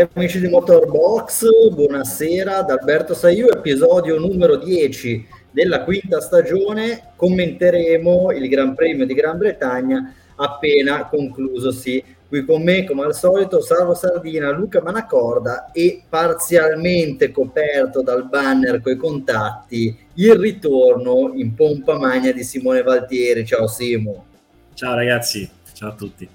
[0.00, 7.12] Cari amici di Motorbox, buonasera da Alberto Saiu, episodio numero 10 della quinta stagione.
[7.16, 12.02] Commenteremo il Gran Premio di Gran Bretagna appena conclusosi.
[12.26, 18.80] Qui con me, come al solito, Salvo Sardina, Luca Manacorda e parzialmente coperto dal banner
[18.80, 23.44] coi contatti, il ritorno in pompa magna di Simone Valtieri.
[23.44, 24.24] Ciao Simo.
[24.72, 26.26] Ciao ragazzi, ciao a tutti.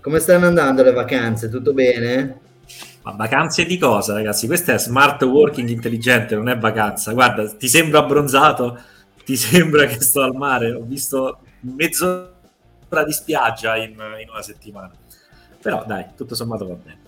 [0.00, 1.50] Come stanno andando le vacanze?
[1.50, 2.41] Tutto bene?
[3.02, 4.46] Ma vacanze di cosa, ragazzi?
[4.46, 7.12] Questo è smart working intelligente, non è vacanza.
[7.12, 8.80] Guarda, ti sembra abbronzato?
[9.24, 10.72] Ti sembra che sto al mare?
[10.72, 14.90] Ho visto mezz'ora di spiaggia in, in una settimana.
[15.60, 17.01] Però dai, tutto sommato va bene.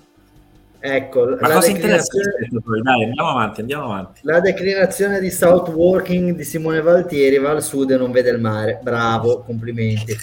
[0.86, 2.46] Ecco, Ma cosa interessante?
[2.82, 4.20] Dai, andiamo avanti, andiamo avanti.
[4.24, 8.38] La declinazione di South Walking di Simone Valtieri va al sud e non vede il
[8.38, 8.80] mare.
[8.82, 10.14] Bravo, complimenti.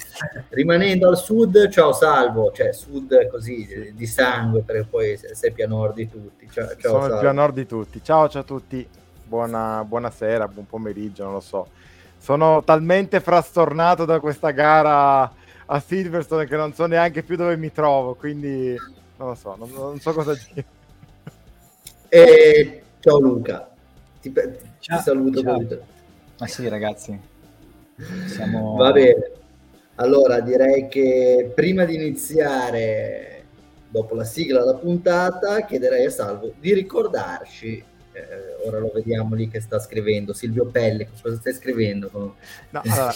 [0.50, 5.68] Rimanendo al sud, ciao Salvo, cioè sud così di sangue perché poi sei più a
[5.68, 6.48] nord di tutti.
[6.52, 7.18] Ciao, ciao Sono Salvo.
[7.18, 8.04] più a nord di tutti.
[8.04, 8.88] Ciao, ciao a tutti.
[9.24, 11.70] Buona, buonasera, buon pomeriggio, non lo so.
[12.20, 15.22] Sono talmente frastornato da questa gara
[15.66, 18.78] a Silverstone che non so neanche più dove mi trovo, quindi
[19.22, 20.66] non lo so, non, non so cosa dire.
[22.14, 23.70] E ciao Luca,
[24.20, 24.42] ti, ti
[24.80, 25.42] Ciao, saluto.
[25.42, 25.66] ciao.
[26.40, 27.18] Ma sì, ragazzi,
[28.26, 28.76] siamo...
[28.82, 29.32] Va bene.
[29.96, 33.44] Allora, direi che prima di iniziare,
[33.88, 39.48] dopo la sigla della puntata, chiederei a Salvo di ricordarci, eh, ora lo vediamo lì
[39.48, 42.10] che sta scrivendo, Silvio Pelle, cosa stai scrivendo?
[42.72, 43.14] No, allora,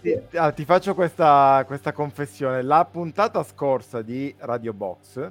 [0.00, 2.62] ti- ah, ti faccio questa, questa confessione.
[2.62, 5.30] La puntata scorsa di Radio Box,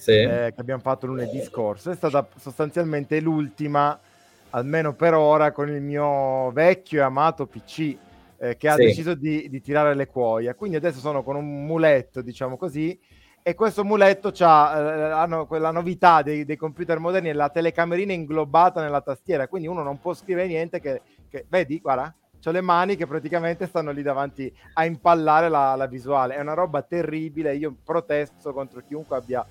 [0.00, 0.12] Sì.
[0.12, 4.00] eh, che abbiamo fatto lunedì scorso, è stata sostanzialmente l'ultima,
[4.48, 7.96] almeno per ora, con il mio vecchio e amato PC
[8.38, 8.84] eh, che ha Sì.
[8.84, 10.54] deciso di, di tirare le cuoia.
[10.54, 12.98] Quindi adesso sono con un muletto, diciamo così,
[13.42, 19.02] e questo muletto ha quella novità dei, dei computer moderni, è la telecamerina inglobata nella
[19.02, 23.06] tastiera, quindi uno non può scrivere niente che, che- vedi, guarda, ho le mani che
[23.06, 26.36] praticamente stanno lì davanti a impallare la, la visuale.
[26.36, 29.46] È una roba terribile, io protesto contro chiunque abbia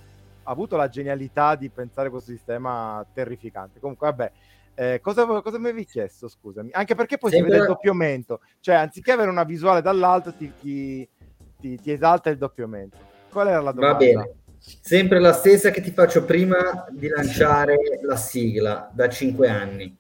[0.52, 3.80] avuto la genialità di pensare questo sistema terrificante.
[3.80, 4.32] Comunque, vabbè,
[4.76, 6.28] eh, cosa, cosa mi avevi chiesto?
[6.28, 10.34] Scusami, anche perché poi Sempre- si vede il doppiamento, cioè anziché avere una visuale dall'alto,
[10.34, 11.08] ti, ti-
[11.60, 12.98] ti- ti esalta il doppiamento.
[13.32, 13.94] Qual era la domanda?
[13.94, 14.32] Va bene.
[14.58, 19.98] Sempre la stessa che ti faccio prima di lanciare la sigla da 5 anni.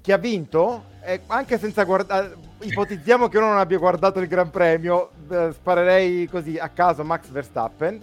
[0.00, 0.84] Chi ha vinto?
[1.02, 6.26] Eh, anche senza guardare, ipotizziamo che uno non abbia guardato il Gran Premio, eh, sparerei
[6.28, 8.00] così a caso Max Verstappen.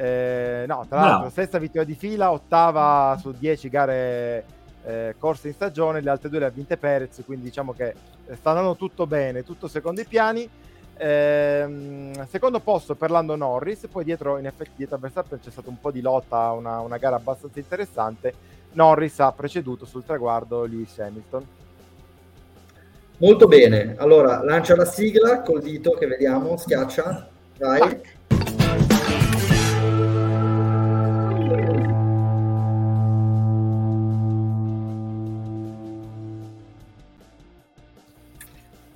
[0.00, 1.06] Eh, no, tra No.
[1.06, 4.44] l'altro, sesta vittoria di fila, ottava su 10 gare
[4.84, 7.94] eh, corse in stagione, le altre due le ha vinte Perez, quindi diciamo che
[8.26, 10.48] eh, sta andando tutto bene, tutto secondo i piani.
[11.00, 15.68] Ehm, secondo posto per Lando Norris, poi dietro, in effetti, dietro a Verstappen c'è stata
[15.68, 18.32] un po' di lotta, una, una gara abbastanza interessante.
[18.72, 21.46] Norris ha preceduto sul traguardo Lewis Hamilton.
[23.18, 23.94] Molto bene.
[23.98, 27.28] Allora, lancia la sigla col dito che vediamo, schiaccia.
[27.58, 28.00] Vai.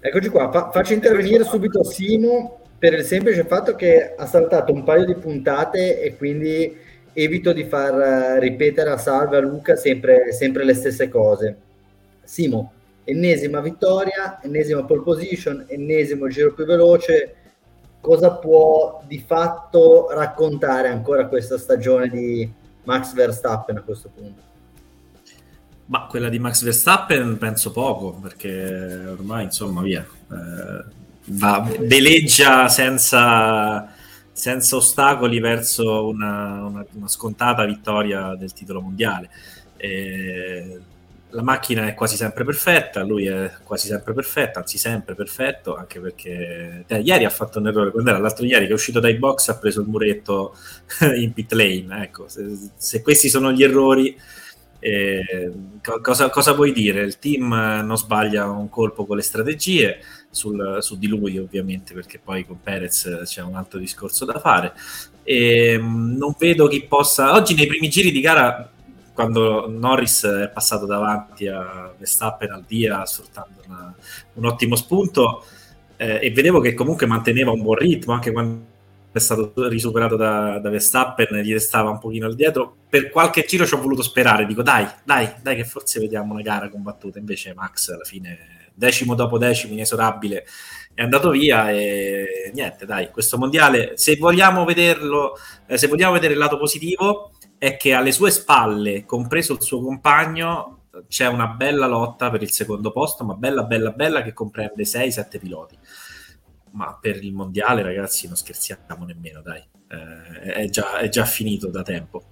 [0.05, 4.83] Eccoci qua, Fa- faccio intervenire subito Simo per il semplice fatto che ha saltato un
[4.83, 6.77] paio di puntate e quindi
[7.13, 11.57] evito di far eh, ripetere a Salve a Luca sempre, sempre le stesse cose.
[12.25, 12.73] Simo,
[13.05, 17.35] ennesima vittoria, ennesima pole position, ennesimo giro più veloce.
[18.01, 22.53] Cosa può di fatto raccontare ancora questa stagione di
[22.83, 24.52] Max Verstappen a questo punto?
[25.87, 30.07] Ma quella di Max Verstappen penso poco, perché ormai, insomma, via.
[30.31, 30.85] eh,
[31.27, 33.93] va, veleggia senza,
[34.33, 39.29] senza ostacoli verso una, una- una scontata vittoria del titolo mondiale.
[39.77, 40.81] Eh,
[41.31, 45.99] la macchina è quasi sempre perfetta, lui è quasi sempre perfetto, anzi sempre perfetto, anche
[46.01, 49.15] perché eh, ieri ha fatto un errore, quando era l'altro ieri che è uscito dai
[49.17, 50.55] box ha preso il muretto
[51.17, 52.45] in pit lane, ecco, se,
[52.77, 54.15] se questi sono gli errori,
[54.85, 55.53] eh,
[55.83, 57.03] co- cosa, cosa vuoi dire?
[57.03, 57.49] Il team
[57.85, 59.99] non sbaglia un colpo con le strategie,
[60.31, 64.73] sul- su di lui ovviamente, perché poi con Perez c'è un altro discorso da fare.
[65.23, 67.33] E, mh, non vedo chi possa...
[67.35, 68.69] Oggi nei primi giri di gara,
[69.13, 73.95] quando Norris è passato davanti a Verstappen al dia, sfruttando una-
[74.35, 75.45] un ottimo spunto,
[75.97, 78.71] eh, e vedevo che comunque manteneva un buon ritmo, anche quando
[79.13, 82.77] è stato risuperato da, da Verstappen, gli restava un pochino al dietro.
[82.89, 86.43] Per qualche giro ci ho voluto sperare, dico dai, dai, dai che forse vediamo una
[86.43, 87.19] gara combattuta.
[87.19, 90.45] Invece Max alla fine, decimo dopo decimo, inesorabile,
[90.95, 95.37] è andato via e niente, dai, questo mondiale, se vogliamo vederlo,
[95.67, 99.83] eh, se vogliamo vedere il lato positivo, è che alle sue spalle, compreso il suo
[99.83, 100.79] compagno,
[101.09, 105.39] c'è una bella lotta per il secondo posto, ma bella, bella, bella, che comprende 6-7
[105.39, 105.79] piloti.
[106.73, 109.63] Ma per il mondiale, ragazzi, non scherziamo nemmeno, dai.
[109.89, 112.23] Eh, è, già, è già finito da tempo.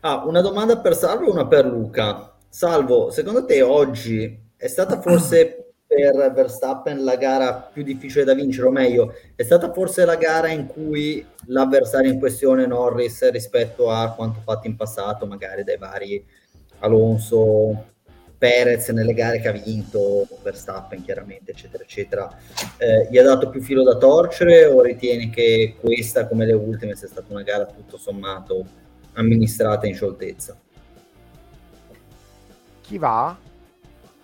[0.00, 2.36] Ah, una domanda per Salvo e una per Luca.
[2.48, 8.66] Salvo, secondo te oggi è stata forse per Verstappen la gara più difficile da vincere,
[8.66, 14.12] o meglio, è stata forse la gara in cui l'avversario in questione Norris rispetto a
[14.12, 16.24] quanto fatto in passato, magari dai vari
[16.78, 17.90] Alonso,
[18.42, 22.38] Perez nelle gare che ha vinto, Verstappen chiaramente, eccetera, eccetera,
[22.76, 26.96] eh, gli ha dato più filo da torcere o ritieni che questa, come le ultime,
[26.96, 28.66] sia stata una gara tutto sommato
[29.12, 30.58] amministrata in scioltezza?
[32.80, 33.36] Chi va?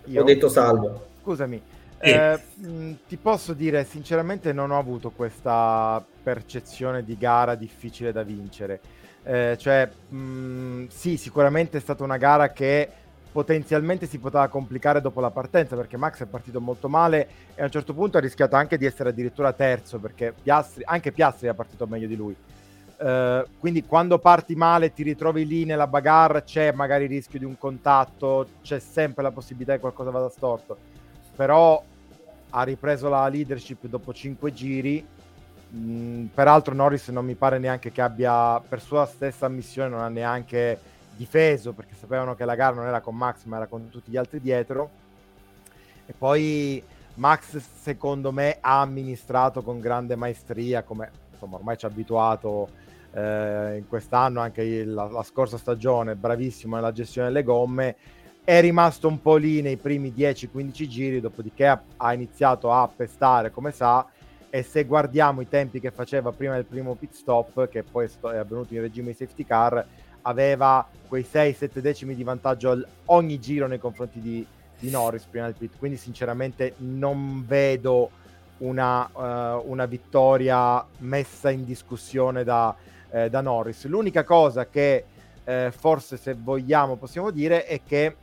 [0.03, 0.21] Io?
[0.21, 1.07] Ho detto salvo.
[1.21, 1.61] Scusami,
[1.99, 2.39] eh,
[3.07, 8.81] ti posso dire sinceramente non ho avuto questa percezione di gara difficile da vincere.
[9.23, 12.89] Eh, cioè, mh, sì, sicuramente è stata una gara che
[13.31, 17.65] potenzialmente si poteva complicare dopo la partenza perché Max è partito molto male e a
[17.65, 21.53] un certo punto ha rischiato anche di essere addirittura terzo perché Piastri, anche Piastri è
[21.53, 22.35] partito meglio di lui.
[22.99, 27.45] Uh, quindi quando parti male ti ritrovi lì nella bagarre c'è magari il rischio di
[27.45, 30.77] un contatto c'è sempre la possibilità che qualcosa vada storto
[31.33, 31.81] però
[32.49, 35.07] ha ripreso la leadership dopo 5 giri
[35.73, 40.09] mm, peraltro Norris non mi pare neanche che abbia per sua stessa ammissione non ha
[40.09, 40.77] neanche
[41.19, 44.17] difeso perché sapevano che la gara non era con Max ma era con tutti gli
[44.17, 44.89] altri dietro.
[46.05, 46.81] E poi
[47.15, 52.69] Max secondo me ha amministrato con grande maestria come insomma ormai ci ha abituato
[53.11, 57.95] eh, in quest'anno anche il, la, la, scorsa stagione bravissimo nella gestione delle gomme.
[58.41, 63.51] È rimasto un po' lì nei primi 10-15 giri dopodiché ha, ha iniziato a pestare
[63.51, 64.05] come sa.
[64.49, 68.37] E se guardiamo i tempi che faceva prima del primo pit stop che poi è
[68.37, 69.85] avvenuto in regime di safety car
[70.29, 74.45] aveva quei 6-7 decimi di vantaggio ogni giro nei confronti di,
[74.77, 75.73] di Norris prima del pit.
[75.77, 78.11] Quindi, sinceramente, non vedo
[78.59, 82.75] una, uh, una vittoria messa in discussione da,
[83.11, 83.85] eh, da Norris.
[83.85, 85.05] L'unica cosa che
[85.43, 88.15] eh, forse, se vogliamo, possiamo dire è che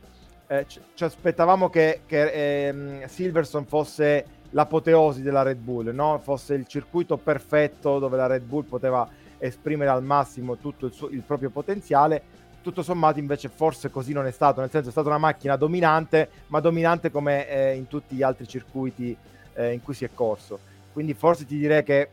[0.47, 6.19] eh, ci, ci aspettavamo che, che ehm, Silverson fosse l'apoteosi della Red Bull, no?
[6.23, 9.07] fosse il circuito perfetto dove la Red Bull poteva
[9.39, 12.45] esprimere al massimo tutto il, suo, il proprio potenziale.
[12.61, 16.29] Tutto sommato invece forse così non è stato, nel senso è stata una macchina dominante,
[16.47, 19.15] ma dominante come eh, in tutti gli altri circuiti
[19.53, 20.59] eh, in cui si è corso.
[20.91, 22.09] Quindi forse ti direi che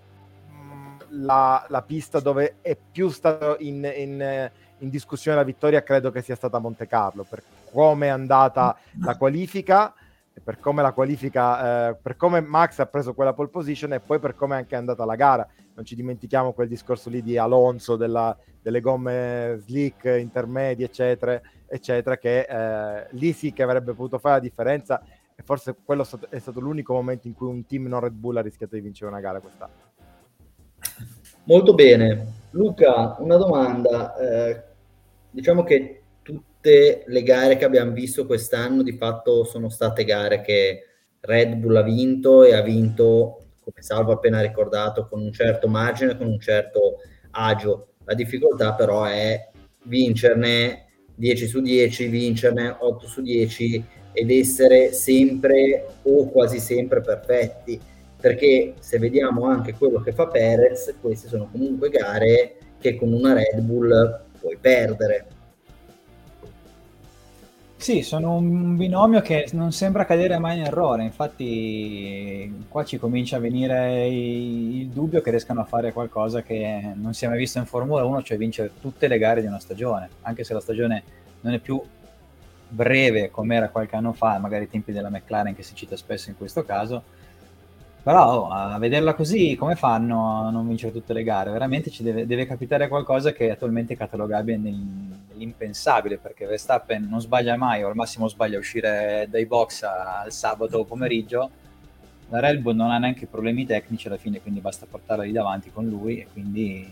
[0.49, 5.83] mh, mm, la, la, pista dove è più stato in, in, in, discussione la vittoria
[5.83, 7.43] credo che sia stata Monte Carlo, per
[7.73, 9.93] come è andata la qualifica
[10.43, 14.19] per come la qualifica, eh, per come Max ha preso quella pole position e poi
[14.19, 15.47] per come è anche andata la gara.
[15.75, 22.17] Non ci dimentichiamo quel discorso lì di Alonso, della, delle gomme slick, intermedie, eccetera, eccetera,
[22.17, 25.03] che eh, lì sì che avrebbe potuto fare la differenza
[25.37, 28.43] e forse quello è stato l'unico momento in cui un team non Red Bull ha
[28.43, 29.73] rischiato di vincere una gara quest'anno.
[31.45, 32.27] Molto bene.
[32.51, 34.17] Luca, una domanda.
[34.17, 34.63] Eh,
[35.31, 40.85] diciamo che tutte le gare che abbiamo visto quest'anno di fatto sono state gare che
[41.21, 46.17] Red Bull ha vinto e ha vinto, come Salvo appena ricordato, con un certo margine,
[46.17, 46.99] con un certo
[47.31, 47.95] agio.
[48.05, 49.51] La difficoltà però è
[49.85, 57.81] vincerne 10 su 10, vincerne 8 su 10 ed essere sempre o quasi sempre perfetti.
[58.21, 63.35] Perché se vediamo anche quello che fa Perez, queste sono comunque gare che con una
[63.35, 65.27] Red Bull puoi perdere
[67.85, 73.37] sì, sono un binomio che non sembra cadere mai in errore, infatti qua ci comincia
[73.37, 77.59] a venire il dubbio che riescano a fare qualcosa che non si è mai visto
[77.59, 81.03] in Formula 1, cioè vincere tutte le gare di una stagione, anche se la stagione
[81.43, 81.79] non è più
[82.71, 86.31] breve come era qualche anno fa, magari i tempi della McLaren che si cita spesso
[86.31, 87.03] in questo caso,
[88.05, 91.51] però oh, a vederla così, come fanno a non vincere tutte le gare?
[91.51, 97.57] Veramente ci deve, deve capitare qualcosa che è attualmente catalogabile nell'impensabile, perché Verstappen non sbaglia
[97.57, 101.51] mai, o al massimo sbaglia a uscire dai box al sabato pomeriggio.
[102.29, 105.73] La Red Bull non ha neanche problemi tecnici alla fine, quindi basta portarla lì davanti
[105.73, 106.87] con lui e quindi...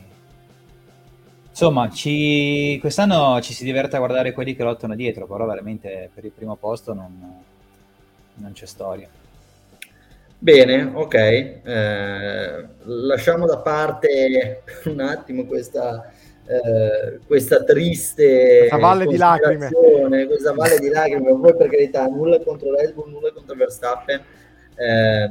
[1.50, 2.78] Insomma, ci...
[2.80, 6.56] quest'anno ci si diverte a guardare quelli che lottano dietro, però veramente per il primo
[6.56, 7.42] posto non,
[8.36, 9.20] non c'è storia.
[10.42, 11.14] Bene, ok.
[11.14, 16.10] Eh, lasciamo da parte un attimo questa,
[16.44, 19.70] eh, questa triste questa valle di lacrime.
[20.26, 24.20] Questa valle di lacrime, poi per carità, nulla contro Red Bull, nulla contro Verstappen.
[24.74, 25.30] Eh,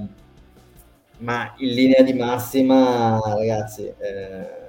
[1.17, 4.59] ma in linea di massima, ragazzi, eh,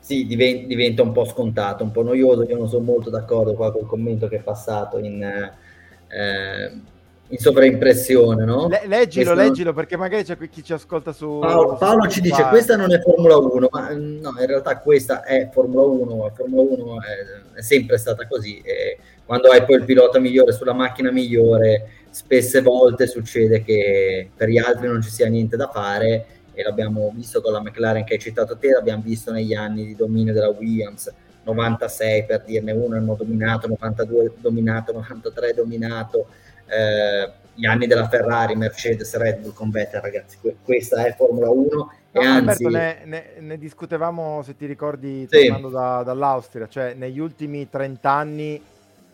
[0.00, 2.42] sì, diventa, diventa, un po' scontato, un po' noioso.
[2.42, 6.90] Io non sono molto d'accordo qua col commento che è passato in, eh,
[7.32, 8.44] in sovraimpressione.
[8.44, 8.68] No?
[8.68, 9.48] Le, leggilo, questa...
[9.48, 11.38] leggilo, perché magari c'è chi ci ascolta su.
[11.40, 15.48] Paolo, Paolo ci dice: Questa non è Formula 1, ma no, in realtà questa è
[15.50, 16.24] Formula 1.
[16.24, 18.60] La Formula 1 è, è sempre stata così.
[18.60, 24.48] E quando hai poi il pilota migliore sulla macchina migliore, spesse volte succede che per
[24.48, 28.14] gli altri non ci sia niente da fare e l'abbiamo visto con la McLaren che
[28.14, 31.10] hai citato te, l'abbiamo visto negli anni di dominio della Williams,
[31.44, 36.26] 96 per dirne uno hanno dominato, 92 dominato, 93 dominato,
[36.72, 41.68] eh, gli anni della Ferrari, Mercedes, Red Bull con Vettel ragazzi, questa è Formula 1
[41.70, 42.64] no, e anzi...
[42.64, 45.74] Alberto, ne, ne, ne, discutevamo se ti ricordi tornando sì.
[45.74, 48.62] da, dall'Austria, cioè negli ultimi 30 anni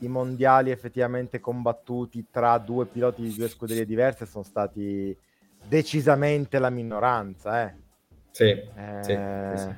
[0.01, 5.17] i mondiali effettivamente combattuti tra due piloti di due scuderie diverse sono stati
[5.67, 7.65] decisamente la minoranza.
[7.65, 7.75] Eh.
[8.31, 9.01] Sì, eh...
[9.01, 9.19] sì,
[9.57, 9.75] sì,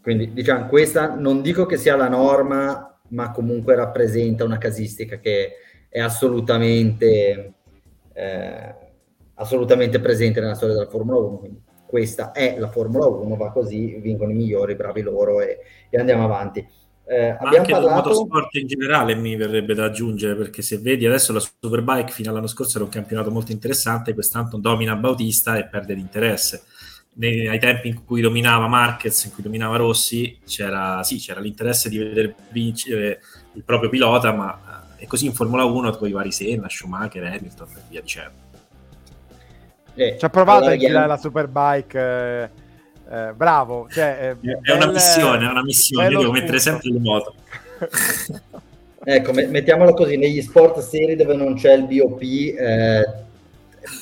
[0.00, 5.54] Quindi diciamo, questa non dico che sia la norma, ma comunque rappresenta una casistica che
[5.88, 7.54] è assolutamente,
[8.12, 8.74] eh,
[9.34, 11.38] assolutamente presente nella storia della Formula 1.
[11.38, 15.98] Quindi questa è la Formula 1, va così, vincono i migliori, bravi loro e, e
[15.98, 16.66] andiamo avanti.
[17.10, 18.10] Eh, abbiamo anche parlato...
[18.10, 22.46] motorsport in generale mi verrebbe da aggiungere perché se vedi adesso la Superbike fino all'anno
[22.46, 26.64] scorso era un campionato molto interessante quest'anno domina Bautista e perde l'interesse
[27.14, 31.88] Nei, ai tempi in cui dominava Marquez in cui dominava Rossi c'era, sì, c'era l'interesse
[31.88, 33.20] di vedere vincere
[33.54, 37.24] il proprio pilota ma è eh, così in Formula 1 con i vari Senna, Schumacher,
[37.24, 38.46] Hamilton e via dicendo.
[39.94, 42.66] Eh, ci ha provato allora, a girare la Superbike eh
[43.10, 47.00] eh, bravo, cioè, eh, è, una missione, è una missione, io devo mettere sempre il
[47.00, 47.34] moto.
[49.02, 53.06] ecco, mettiamolo così, negli sport seri dove non c'è il BOP, eh,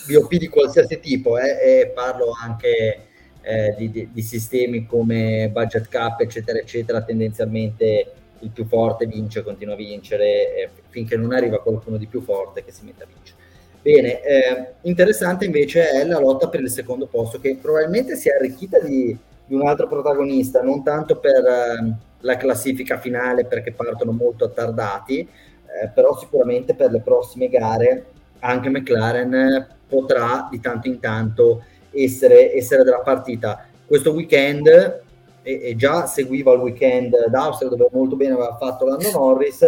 [0.09, 3.07] BOP di qualsiasi tipo, eh, e parlo anche
[3.43, 9.43] eh, di, di, di, sistemi come budget cap, eccetera, eccetera, tendenzialmente il più forte vince,
[9.43, 13.07] continua a vincere, eh, finché non arriva qualcuno di più forte che si mette a
[13.07, 13.45] vincere.
[13.83, 18.33] Bene, eh, interessante invece è la lotta per il secondo posto, che probabilmente si è
[18.33, 19.17] arricchita di,
[19.47, 25.21] di un altro protagonista, non tanto per eh, la classifica finale perché partono molto attardati,
[25.21, 28.07] eh, però sicuramente per le prossime gare
[28.41, 31.63] anche McLaren potrà di tanto in tanto
[31.93, 33.67] essere, essere della partita.
[33.87, 35.03] Questo weekend,
[35.47, 39.65] e, e già seguiva il weekend d'Austria dove molto bene aveva fatto l'anno Norris,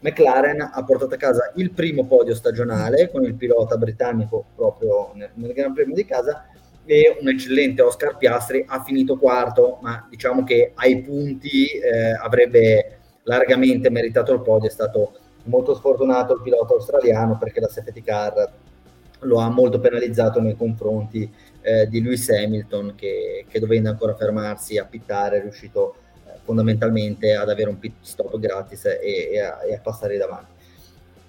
[0.00, 5.28] McLaren ha portato a casa il primo podio stagionale con il pilota britannico proprio nel,
[5.34, 6.46] nel Gran Premio di casa
[6.86, 12.98] e un eccellente Oscar Piastri ha finito quarto, ma diciamo che ai punti eh, avrebbe
[13.24, 15.12] largamente meritato il podio, è stato
[15.44, 18.50] molto sfortunato il pilota australiano perché la safety car
[19.20, 21.30] lo ha molto penalizzato nei confronti
[21.62, 26.10] eh, di Lewis Hamilton che, che dovendo ancora fermarsi a pittare è riuscito a
[26.50, 30.58] fondamentalmente ad avere un pit stop gratis e, e, a, e a passare davanti.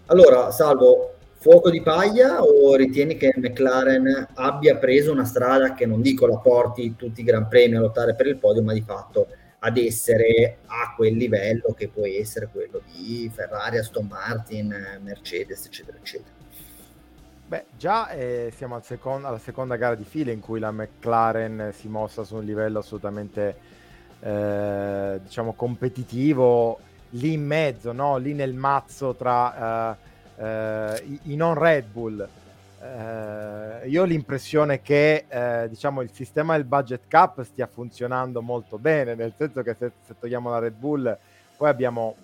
[0.08, 6.02] Allora, Salvo, fuoco di paglia o ritieni che McLaren abbia preso una strada che non
[6.02, 9.28] dico la porti tutti i Gran Premi a lottare per il podio, ma di fatto
[9.60, 15.98] ad essere a quel livello che può essere quello di Ferrari, Aston Martin, Mercedes, eccetera,
[15.98, 16.41] eccetera.
[17.52, 21.72] Beh, già eh, siamo al second- alla seconda gara di fila in cui la McLaren
[21.74, 23.58] si mostra su un livello assolutamente
[24.22, 26.80] eh, diciamo competitivo
[27.10, 28.16] lì in mezzo, no?
[28.16, 29.98] lì nel mazzo tra
[30.38, 32.26] eh, eh, i, i, non Red Bull.
[32.82, 38.78] Eh, io ho l'impressione che eh, diciamo il sistema del budget cap stia funzionando molto
[38.78, 41.18] bene, nel senso che se, se togliamo la Red Bull,
[41.58, 42.16] poi abbiamo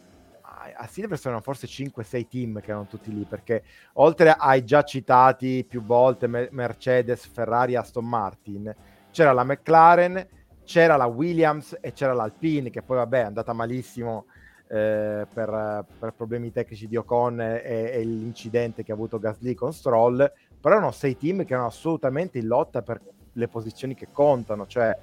[0.76, 5.66] a Silverstone erano forse 5-6 team che erano tutti lì, perché oltre ai già citati
[5.68, 8.76] più volte Mercedes, Ferrari, Aston Martin,
[9.12, 10.28] c'era la McLaren,
[10.68, 14.26] c'era la Williams e c'era l'Alpine che poi vabbè è andata malissimo
[14.68, 19.72] eh, per, per, problemi tecnici di Ocon e, e, l'incidente che ha avuto Gasly con
[19.72, 20.18] Stroll
[20.60, 23.00] però erano sei team che erano assolutamente in lotta per
[23.32, 24.96] le posizioni che contano cioè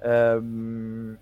[0.00, 1.18] ehm,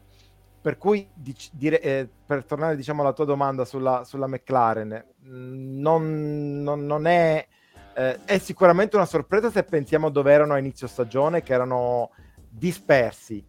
[0.66, 6.60] per cui dic- dire, eh, per tornare diciamo alla tua domanda sulla, sulla McLaren non,
[6.60, 7.46] non, non è
[7.94, 12.10] eh, è sicuramente una sorpresa se pensiamo dove erano a inizio stagione che erano
[12.48, 13.46] dispersi.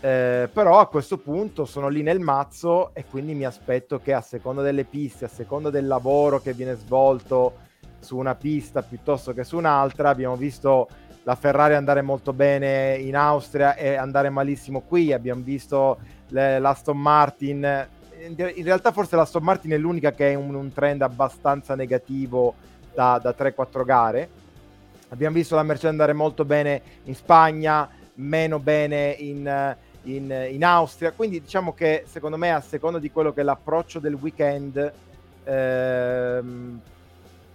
[0.00, 4.20] Eh, però a questo punto sono lì nel mazzo e quindi mi aspetto che a
[4.20, 7.66] seconda delle piste, a seconda del lavoro che viene svolto
[7.98, 10.88] su una pista piuttosto che su un'altra, abbiamo visto
[11.24, 15.98] la Ferrari andare molto bene in Austria e andare malissimo qui, abbiamo visto
[16.28, 17.88] le, l'Aston Martin,
[18.26, 22.54] in realtà forse l'Aston Martin è l'unica che è un, un trend abbastanza negativo
[22.94, 24.28] da, da 3-4 gare,
[25.08, 31.12] abbiamo visto la Mercedes andare molto bene in Spagna, meno bene in in, in, Austria.
[31.12, 34.92] Quindi diciamo che secondo me, a seconda di quello che è l'approccio del weekend,
[35.44, 36.80] ehm,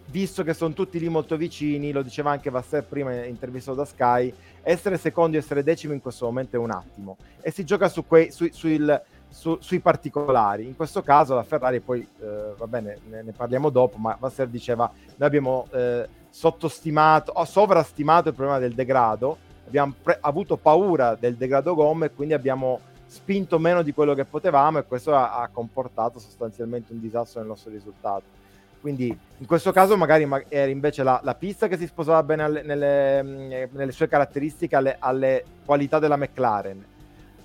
[0.07, 4.33] visto che sono tutti lì molto vicini, lo diceva anche Vasser prima intervistato da Sky,
[4.61, 7.17] essere secondi essere decimi in questo momento è un attimo.
[7.41, 10.65] E si gioca su quei, su, su il, su, sui particolari.
[10.65, 14.47] In questo caso la Ferrari, poi eh, va bene, ne, ne, parliamo dopo, ma Vasser
[14.47, 21.15] diceva, noi abbiamo eh, sottostimato o sovrastimato il problema del degrado, abbiamo pre- avuto paura
[21.15, 25.37] del degrado gomme e quindi abbiamo spinto meno di quello che potevamo e questo ha,
[25.37, 28.43] ha comportato sostanzialmente un disastro nel nostro risultato.
[28.85, 29.07] Quindi
[29.39, 33.67] in questo caso magari era invece la, la pista che si sposava bene alle, nelle,
[33.71, 36.85] nelle, sue caratteristiche, alle, alle, qualità della McLaren.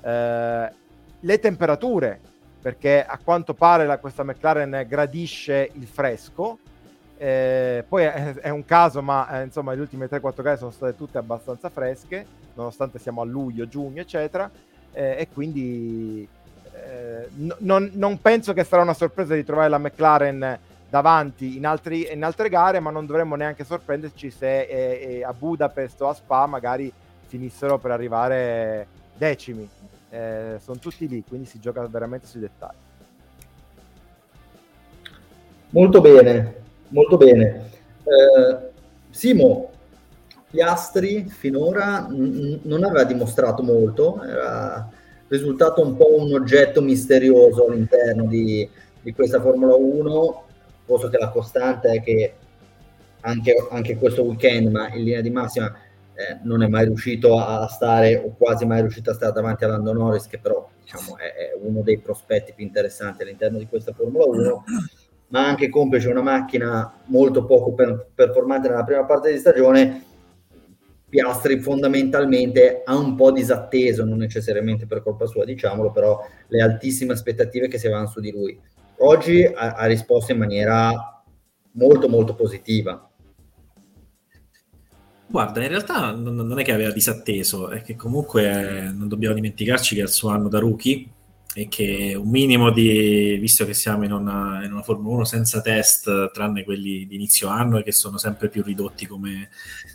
[0.03, 0.73] Eh,
[1.19, 2.21] le temperature,
[2.61, 6.59] perché a quanto pare la, questa McLaren gradisce il fresco.
[7.17, 10.95] Eh, poi è, è, un caso, ma eh, insomma le ultime 3-4 gare sono state
[10.95, 14.51] tutte abbastanza fresche, nonostante siamo a luglio, giugno, eccetera.
[14.93, 16.29] Eh, e quindi
[16.75, 21.65] eh, n- non, non penso che sarà una sorpresa di trovare la McLaren davanti in,
[21.65, 26.09] altri, in, altre gare, ma non dovremmo neanche sorprenderci se eh, eh, a Budapest o
[26.09, 26.93] a Spa magari
[27.27, 29.69] finissero per arrivare decimi.
[30.11, 32.75] Eh, sono tutti lì, quindi si gioca veramente sui dettagli.
[35.71, 36.55] Molto bene,
[36.89, 37.71] molto bene.
[38.03, 38.69] Eh,
[39.11, 39.71] Simo,
[40.51, 44.91] Piastri finora n- non aveva dimostrato molto, era
[45.29, 48.69] risultato un po' un oggetto misterioso all'interno di,
[49.01, 50.49] di questa Formula 1
[50.91, 52.35] posto che la costante è che
[53.21, 55.73] anche, anche questo weekend, ma in linea di massima
[56.15, 59.69] eh, non è mai riuscito a stare o quasi mai riuscito a stare davanti a
[59.69, 63.93] Lando Norris, che però diciamo, è, è, uno dei prospetti più interessanti all'interno di questa
[63.93, 64.65] Formula 1,
[65.29, 70.05] ma anche complice una macchina molto poco per, performante nella prima parte di stagione.
[71.09, 77.13] Piastri fondamentalmente ha un po' disatteso, non necessariamente per colpa sua, diciamolo, però le altissime
[77.15, 78.61] aspettative che si avevano su di lui
[79.01, 81.23] oggi ha, ha risposto in maniera
[81.73, 83.05] molto molto positiva.
[85.27, 90.01] Guarda, in realtà non, è che aveva disatteso, è che comunque non dobbiamo dimenticarci che
[90.01, 91.07] è il suo anno da rookie
[91.55, 95.61] e che un minimo di, visto che siamo in una, in una Formula 1 senza
[95.61, 99.51] test, tranne quelli di inizio anno e che sono sempre più ridotti come,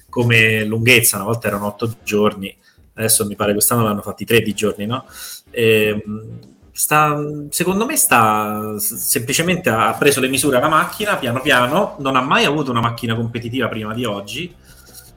[0.10, 2.56] come lunghezza, una volta erano otto giorni,
[2.94, 5.06] adesso mi pare quest'anno l'hanno fatti tre di giorni, no?
[5.52, 6.40] E, ehm,
[6.78, 7.16] sta,
[7.52, 12.44] secondo me sta semplicemente ha preso le misure alla macchina piano piano, non ha mai
[12.44, 14.54] avuto una macchina competitiva prima di oggi.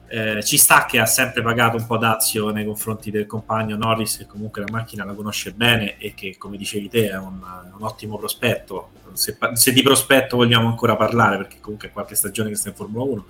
[0.09, 4.17] Eh, ci sta che ha sempre pagato un po' d'azio nei confronti del compagno Norris,
[4.17, 7.39] che comunque la macchina la conosce bene e che, come dicevi te, è un,
[7.77, 12.49] un ottimo prospetto se, se, di prospetto vogliamo ancora parlare, perché comunque è qualche stagione
[12.49, 13.25] che sta in Formula 1,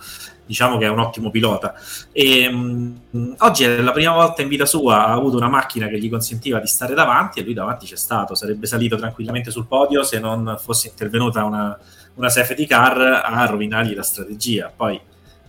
[0.46, 1.74] diciamo che è un ottimo pilota.
[2.12, 5.88] E, mh, mm, oggi è la prima volta in vita sua ha avuto una macchina
[5.88, 9.66] che gli consentiva di stare davanti e lui davanti c'è stato, sarebbe salito tranquillamente sul
[9.68, 11.78] podio se non fosse intervenuta una,
[12.16, 14.72] una safety car a rovinargli la strategia.
[14.76, 15.00] Poi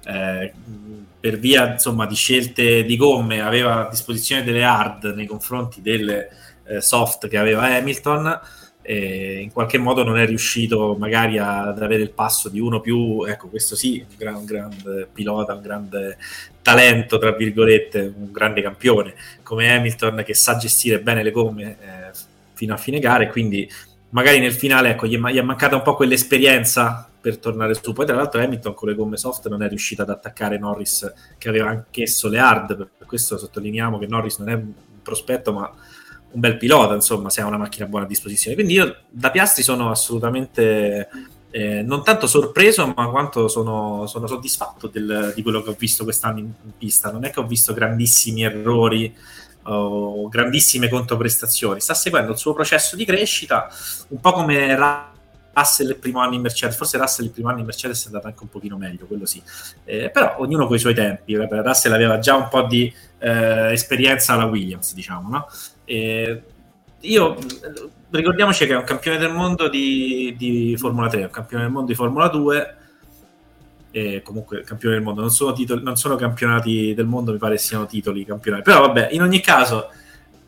[0.04, 0.52] eh,
[1.20, 6.30] per via insomma, di scelte di gomme aveva a disposizione delle hard nei confronti delle
[6.66, 8.40] eh, soft che aveva Hamilton
[8.82, 13.24] e in qualche modo non è riuscito magari ad avere il passo di uno più,
[13.24, 16.16] ecco questo sì, un, gran, grande pilota, un grande
[16.62, 22.18] talento, tra virgolette, un grande campione come Hamilton che sa gestire bene le gomme eh,
[22.54, 23.70] fino a fine gara e quindi
[24.10, 27.92] magari nel finale ecco, gli, è, gli è mancata un po' quell'esperienza per tornare su.
[27.92, 31.48] Poi tra l'altro Hamilton con le gomme soft non è riuscito ad attaccare Norris che
[31.48, 35.70] aveva anch'esso le hard, per questo sottolineiamo che Norris non è un prospetto ma
[36.32, 38.54] un bel pilota, insomma, se ha una macchina buona a disposizione.
[38.54, 41.08] Quindi io da Piastri sono assolutamente
[41.50, 46.04] eh, non tanto sorpreso, ma quanto sono, sono soddisfatto del, di quello che ho visto
[46.04, 47.10] quest'anno in, in, pista.
[47.10, 49.12] Non è che ho visto grandissimi errori
[49.64, 51.80] o grandissime controprestazioni.
[51.80, 53.68] Sta seguendo il suo processo di crescita,
[54.08, 54.74] un po' come
[55.52, 56.76] Russell il primo anno in Mercedes.
[56.76, 59.42] Forse Russell il primo anno in Mercedes è andato anche un pochino meglio, quello sì.
[59.84, 61.36] Eh, però ognuno con i suoi tempi.
[61.36, 65.46] Russell aveva già un po' di eh, esperienza alla Williams, diciamo, no?
[65.84, 66.42] E
[67.00, 67.36] io
[68.10, 71.88] ricordiamoci che è un campione del mondo di, di, Formula 3, un campione del mondo
[71.88, 72.76] di Formula 2
[73.90, 75.20] e comunque campione del mondo.
[75.20, 78.62] Non sono, titoli, non sono campionati del mondo mi pare siano titoli campionati.
[78.62, 79.90] Però vabbè in ogni caso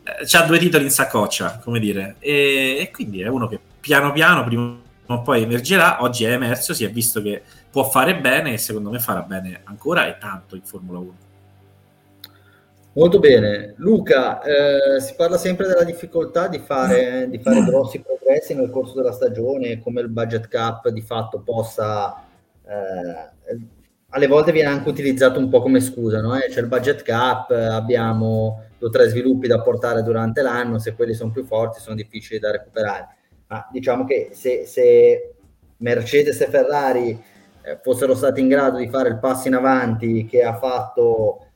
[0.02, 2.16] eh, ha due titoli in saccoccia come dire.
[2.18, 6.02] E, e, quindi è uno che piano piano prima o poi emergerà.
[6.02, 9.60] Oggi è emerso si è visto che può fare bene e secondo me farà bene
[9.64, 11.12] ancora e tanto in Formula 1
[12.94, 13.72] Molto bene.
[13.78, 18.96] Luca, eh, si parla sempre della difficoltà di fare, di fare, grossi progressi nel corso
[18.96, 22.26] della stagione, come il budget cap di fatto possa...
[22.64, 23.30] Eh,
[24.14, 26.36] alle volte viene anche utilizzato un po' come scusa, no?
[26.36, 30.94] Eh, c'è il budget cap, abbiamo due o tre sviluppi da portare durante l'anno, se
[30.94, 33.08] quelli sono più forti sono difficili da recuperare.
[33.46, 35.34] Ma diciamo che se, se
[35.78, 37.22] Mercedes e Ferrari
[37.62, 41.46] eh, fossero stati in grado di fare il passo in avanti che ha fatto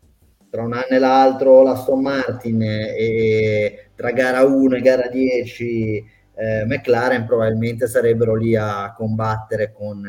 [0.48, 6.64] tra un anno e l'altro l'Aston Martin e tra gara 1 e gara 10 eh,
[6.64, 10.06] McLaren probabilmente sarebbero lì a combattere con,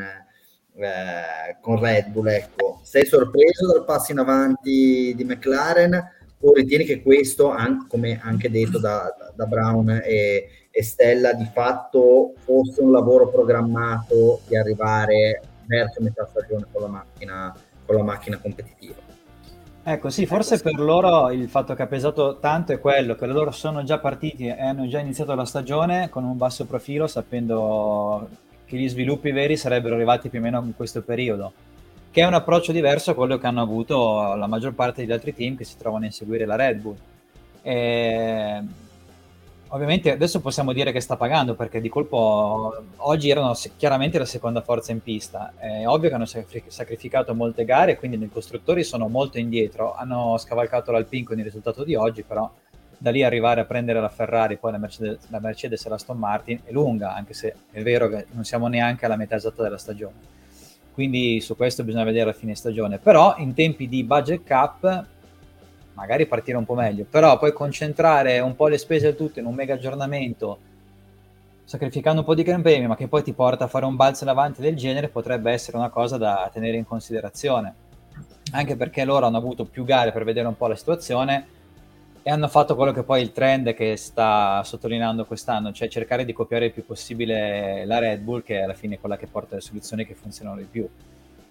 [0.78, 2.28] eh, con Red Bull.
[2.28, 2.80] Ecco.
[2.82, 7.52] Sei sorpreso dal passo in avanti di McLaren o ritieni che questo,
[7.88, 14.40] come anche detto da, da Brown e, e Stella, di fatto fosse un lavoro programmato
[14.46, 19.06] di arrivare verso metà stagione con la macchina, con la macchina competitiva.
[19.82, 23.50] Ecco, sì, forse per loro il fatto che ha pesato tanto è quello, che loro
[23.50, 28.28] sono già partiti e hanno già iniziato la stagione con un basso profilo, sapendo
[28.68, 31.52] che gli sviluppi veri sarebbero arrivati più o meno in questo periodo,
[32.10, 35.34] che è un approccio diverso a quello che hanno avuto la maggior parte degli altri
[35.34, 36.96] team che si trovano a inseguire la Red Bull.
[37.62, 38.62] E
[39.70, 44.62] Ovviamente adesso possiamo dire che sta pagando perché di colpo oggi erano chiaramente la seconda
[44.62, 45.52] forza in pista.
[45.58, 49.94] È ovvio che hanno sacrificato molte gare, quindi nei costruttori sono molto indietro.
[49.94, 52.50] Hanno scavalcato l'Alpine con il risultato di oggi, però
[52.98, 56.18] da lì arrivare a prendere la Ferrari, poi la Mercedes, la Mercedes e la Aston
[56.18, 59.78] Martin è lunga, anche se è vero che non siamo neanche alla metà esatta della
[59.78, 60.36] stagione.
[60.92, 62.98] Quindi su questo bisogna vedere a fine stagione.
[62.98, 65.06] Però in tempi di budget cap
[65.94, 69.46] magari partire un po' meglio, però poi concentrare un po' le spese del tutto in
[69.46, 70.58] un mega aggiornamento,
[71.64, 74.24] sacrificando un po' di Gran Premio, ma che poi ti porta a fare un balzo
[74.24, 77.74] in avanti del genere, potrebbe essere una cosa da tenere in considerazione.
[78.52, 81.46] Anche perché loro hanno avuto più gare per vedere un po' la situazione
[82.22, 86.32] e hanno fatto quello che poi il trend che sta sottolineando quest'anno, cioè cercare di
[86.32, 89.60] copiare il più possibile la Red Bull, che è alla fine quella che porta le
[89.60, 90.88] soluzioni che funzionano di più.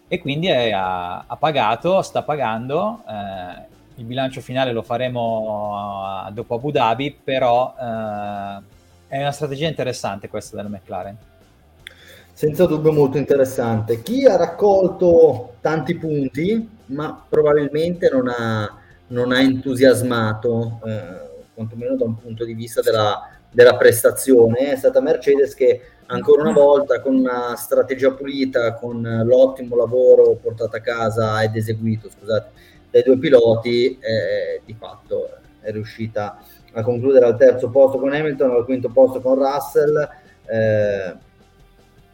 [0.08, 3.02] E quindi è, ha, ha, pagato, sta pagando.
[3.08, 8.62] Eh, il bilancio finale lo faremo dopo Abu Dhabi, però uh,
[9.08, 11.18] è una strategia interessante questa della McLaren.
[12.32, 14.04] Senza dubbio molto interessante.
[14.04, 22.06] Chi ha raccolto tanti punti, ma probabilmente non ha, non ha entusiasmato, eh, quantomeno da
[22.06, 27.16] un punto di vista della, della prestazione, è stata Mercedes che ancora una volta con
[27.16, 32.50] una strategia pulita, con l'ottimo lavoro portato a casa ed eseguito, scusate,
[32.90, 35.30] dai due piloti eh, di fatto
[35.62, 36.38] è riuscita
[36.74, 40.10] a concludere al terzo posto con Hamilton, al quinto posto con Russell,
[40.46, 41.16] eh,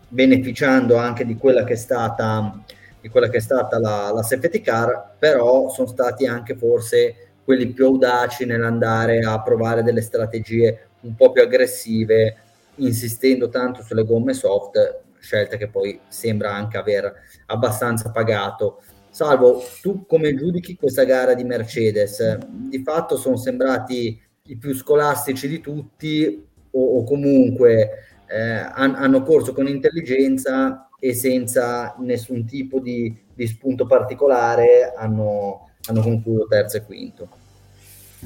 [0.08, 2.64] beneficiando anche di quella che è stata,
[3.04, 7.68] di quella che è stata la, la safety car, però sono stati anche forse quelli
[7.68, 12.38] più audaci nell'andare a provare delle strategie un po' più aggressive,
[12.76, 17.14] insistendo tanto sulle gomme soft, scelta che poi sembra anche aver
[17.48, 18.82] abbastanza pagato.
[19.10, 22.38] Salvo, tu come giudichi questa gara di Mercedes?
[22.48, 27.90] Di fatto sono sembrati i più scolastici di tutti o, o comunque
[28.28, 35.72] eh, han, hanno corso con intelligenza e senza nessun tipo di, di spunto particolare hanno,
[35.90, 37.28] hanno concluso terzo e quinto.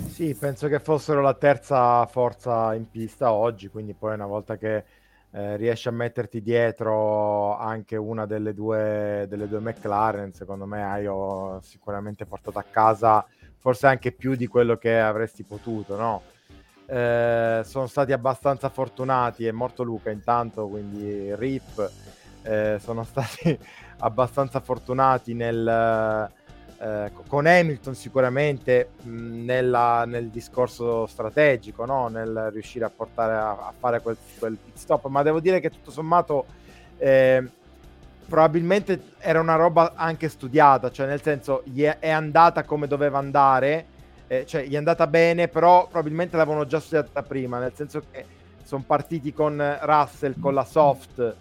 [0.09, 4.83] Sì, penso che fossero la terza forza in pista oggi, quindi poi una volta che
[5.31, 11.09] eh, riesci a metterti dietro anche una delle due, delle due McLaren, secondo me hai
[11.63, 13.25] sicuramente portato a casa
[13.57, 16.21] forse anche più di quello che avresti potuto, no?
[16.85, 21.91] Eh, sono stati abbastanza fortunati, è morto Luca intanto, quindi RIP,
[22.47, 23.57] eh, sono stati
[23.99, 26.31] abbastanza fortunati nel,
[26.79, 32.07] eh, con Hamilton sicuramente mh, nella, nel discorso strategico, no?
[32.07, 35.69] nel riuscire a portare a, a fare quel, quel, pit stop, ma devo dire che
[35.69, 36.45] tutto sommato
[36.97, 37.45] eh,
[38.27, 43.85] probabilmente era una roba anche studiata, cioè nel senso è, è andata come doveva andare,
[44.27, 48.25] eh, cioè gli è andata bene, però probabilmente l'avevano già studiata prima, nel senso che
[48.63, 51.35] sono partiti con Russell con la soft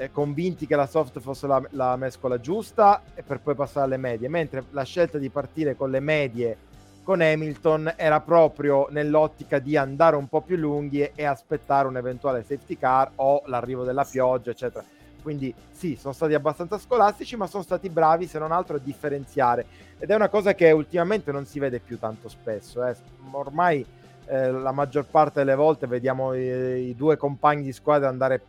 [0.00, 3.98] eh, convinti che la soft fosse la, la, mescola giusta e per poi passare alle
[3.98, 6.56] medie, mentre la scelta di partire con le medie
[7.02, 11.98] con Hamilton era proprio nell'ottica di andare un po' più lunghi e, e aspettare un
[11.98, 14.82] eventuale safety car o l'arrivo della pioggia, eccetera.
[15.20, 19.66] Quindi sì, sono stati abbastanza scolastici, ma sono stati bravi, se non altro, a differenziare.
[19.98, 22.86] Ed è una cosa che ultimamente non si vede più tanto spesso.
[22.86, 22.96] Eh.
[23.32, 23.84] Ormai
[24.26, 28.40] eh, la maggior parte delle volte vediamo i, i due compagni di squadra andare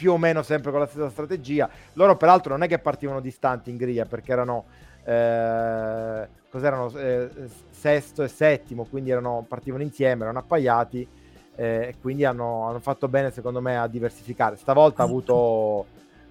[0.00, 1.68] più o meno sempre con la stessa strategia.
[1.92, 4.64] Loro peraltro non è che partivano distanti in griglia perché erano,
[5.04, 7.28] eh, cos'erano eh,
[7.68, 11.06] sesto e settimo, quindi erano, partivano insieme, erano appaiati
[11.54, 14.56] eh, e quindi hanno, hanno, fatto bene secondo me a diversificare.
[14.56, 15.84] Stavolta ha avuto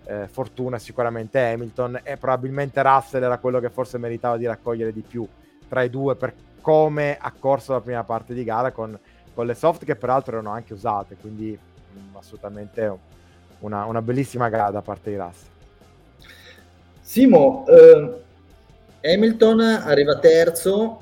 [0.05, 5.03] eh, fortuna sicuramente Hamilton e probabilmente Russell era quello che forse meritava di raccogliere di
[5.07, 5.27] più
[5.67, 8.97] tra i due per, come ha corso la prima parte di gara con,
[9.35, 13.17] con le soft che peraltro erano anche usate, quindi mh, assolutamente
[13.59, 15.47] una, una, bellissima gara da parte di Russell.
[17.01, 18.21] Simo, eh,
[19.01, 21.01] Hamilton arriva terzo,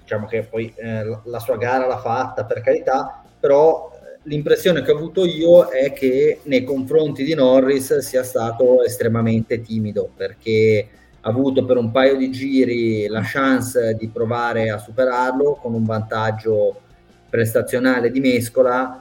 [0.00, 4.90] diciamo che poi eh, la sua gara l'ha fatta per carità, però eh, l'impressione che
[4.90, 10.88] ho avuto io è che nei confronti di Norris sia stato estremamente timido perché
[11.20, 15.84] ha avuto per un paio di giri la chance di provare a superarlo con un
[15.84, 16.80] vantaggio
[17.28, 19.00] prestazionale di mescola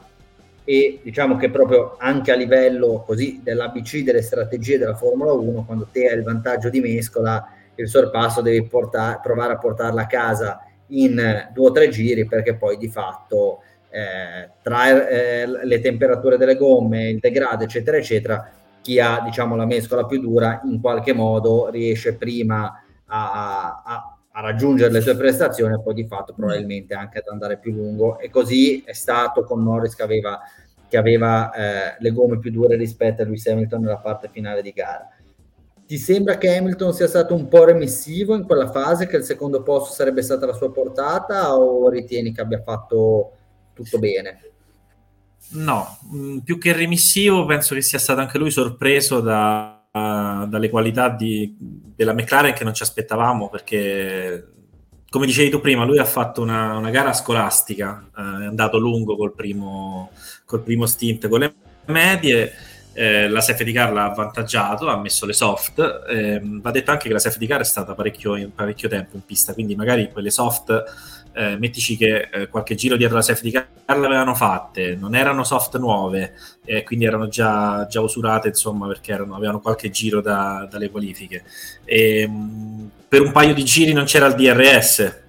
[0.70, 5.88] e diciamo che proprio anche a livello così dell'ABC delle strategie della Formula 1 quando
[5.92, 10.64] te hai il vantaggio di mescola il sorpasso devi portare, provare a portarla a casa
[10.90, 16.56] in due o tre giri perché poi di fatto eh, tra eh, le temperature delle
[16.56, 21.70] gomme, il degrado eccetera eccetera chi ha diciamo la mescola più dura in qualche modo
[21.72, 27.20] riesce prima a, a, a raggiungere le sue prestazioni e poi di fatto probabilmente anche
[27.20, 30.40] ad andare più lungo e così è stato con Norris che aveva,
[30.88, 34.72] che aveva eh, le gomme più dure rispetto a Lewis Hamilton nella parte finale di
[34.72, 35.08] gara.
[35.86, 39.64] Ti sembra che Hamilton sia stato un po' remissivo in quella fase, che il secondo
[39.64, 43.32] posto sarebbe stata la sua portata o ritieni che abbia fatto
[43.74, 44.40] tutto bene?
[45.52, 49.79] No, mm, più che remissivo penso che sia stato anche lui sorpreso da,
[50.48, 54.48] dalle qualità di, della McLaren che non ci aspettavamo perché
[55.10, 59.16] come dicevi tu prima lui ha fatto una, una gara scolastica eh, è andato lungo
[59.16, 60.12] col primo,
[60.46, 61.54] col primo stint con le
[61.86, 62.54] medie
[62.94, 67.14] eh, la safety car l'ha avvantaggiato ha messo le soft eh, va detto anche che
[67.14, 70.84] la safety car è stata parecchio, parecchio tempo in pista quindi magari quelle soft
[71.40, 75.78] eh, mettici che eh, qualche giro dietro la safety car l'avevano fatte, non erano soft
[75.78, 76.34] nuove,
[76.66, 81.46] eh, quindi erano già, già, usurate, insomma, perché erano, avevano qualche giro da, dalle qualifiche.
[81.86, 85.22] E, ehm, mh, per un paio di giri non c'era il DRS,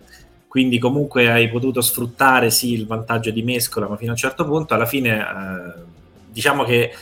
[0.48, 4.44] quindi comunque hai potuto sfruttare sì il vantaggio di mescola, ma fino a un certo
[4.44, 5.82] punto alla fine eh,
[6.26, 6.92] diciamo che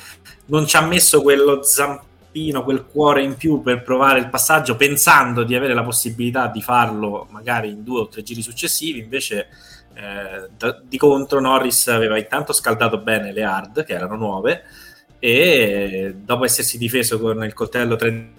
[0.46, 2.07] non ci ha messo quello zampino
[2.38, 6.62] zampino, quel cuore in più per provare il passaggio, pensando di avere la possibilità di
[6.62, 9.48] farlo magari in due o tre giri successivi, invece
[9.94, 14.62] eh, di contro Norris aveva intanto scaldato bene le hard, che erano nuove,
[15.18, 18.36] e dopo essersi difeso con il coltello 30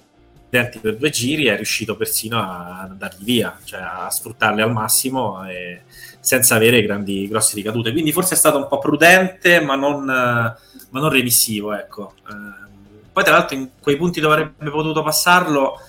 [0.50, 5.82] per due giri è riuscito persino a, dargli via, cioè a sfruttarle al massimo e,
[6.20, 7.92] senza avere grandi, grosse ricadute.
[7.92, 11.72] Quindi forse è stato un po' prudente, ma non, ma non remissivo.
[11.74, 12.14] Ecco.
[12.28, 12.69] Eh,
[13.12, 15.80] poi, tra l'altro, in quei punti dove avrebbe potuto passarlo,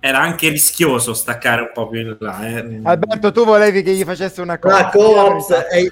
[0.00, 2.46] era anche rischioso staccare un po' più in là.
[2.46, 2.80] Eh.
[2.84, 4.76] Alberto, tu volevi che gli facesse una cosa.
[4.76, 5.90] La Cops è...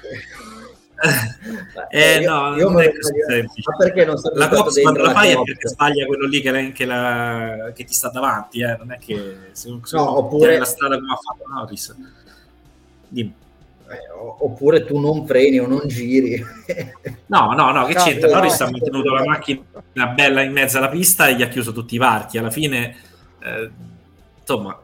[1.89, 3.69] eh, no, io non è così semplice.
[3.69, 6.85] Ma perché non la Cops quando la fai è perché sbaglia quello lì che, che,
[6.85, 8.77] la, che ti sta davanti, eh.
[8.77, 11.95] non è che se, se no, oppure la strada come ha fatto Norris.
[13.07, 13.33] Dimmi.
[13.89, 16.43] Eh, oppure tu non freni o non giri.
[17.27, 18.29] no, no, no, che no, c'entra?
[18.29, 21.95] Norris ha mantenuto la macchina bella in mezzo alla pista e gli ha chiuso tutti
[21.95, 22.37] i varchi.
[22.37, 22.95] Alla fine,
[23.41, 23.69] eh,
[24.39, 24.77] insomma,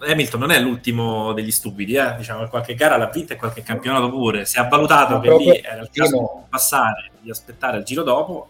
[0.00, 2.14] Hamilton non è l'ultimo degli stupidi, eh?
[2.16, 4.44] diciamo, qualche gara l'ha vinta e qualche campionato pure.
[4.44, 7.78] Si è valutato ma che proprio, lì era il caso Simo, di passare, di aspettare
[7.78, 8.48] il giro dopo.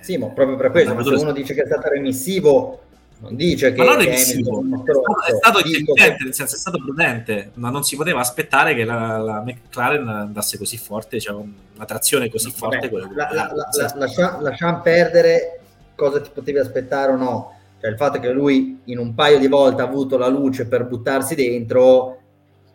[0.00, 2.82] Sì, ma proprio per questo, se uno dice che è stato remissivo,
[3.20, 7.82] non dice che, non è, è stato intelligente, nel senso è stato prudente, ma non
[7.82, 12.88] si poteva aspettare che la, la McLaren andasse così forte, cioè una trazione così forte.
[12.88, 15.60] Vabbè, la, la, la, lascia, lasciamo perdere
[15.96, 17.52] cosa ti potevi aspettare o no.
[17.80, 20.86] Cioè il fatto che lui in un paio di volte ha avuto la luce per
[20.86, 22.18] buttarsi dentro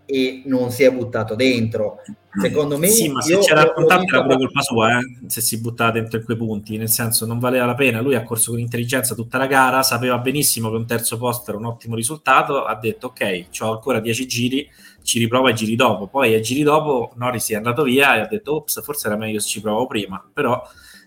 [0.06, 2.02] e non si è buttato dentro.
[2.36, 4.98] Secondo me, sì, ma se c'era raccontato era pure colpa sua.
[4.98, 5.28] Eh?
[5.28, 8.02] Se si buttava dentro in quei punti, nel senso, non valeva la pena.
[8.02, 11.60] Lui ha corso con intelligenza tutta la gara, sapeva benissimo che un terzo posto era
[11.60, 12.64] un ottimo risultato.
[12.64, 14.68] Ha detto: Ok, ho ancora 10 giri,
[15.04, 16.08] ci riprova i giri dopo.
[16.08, 19.40] Poi ai giri dopo Norris è andato via e ha detto: Ops, forse era meglio
[19.40, 20.60] se ci provo prima, però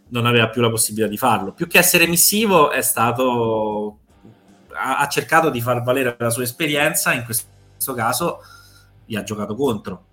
[0.09, 1.53] non aveva più la possibilità di farlo.
[1.53, 3.99] Più che essere missivo, è stato.
[4.75, 8.41] ha, ha cercato di far valere la sua esperienza in questo caso
[9.07, 10.05] gli ha giocato contro.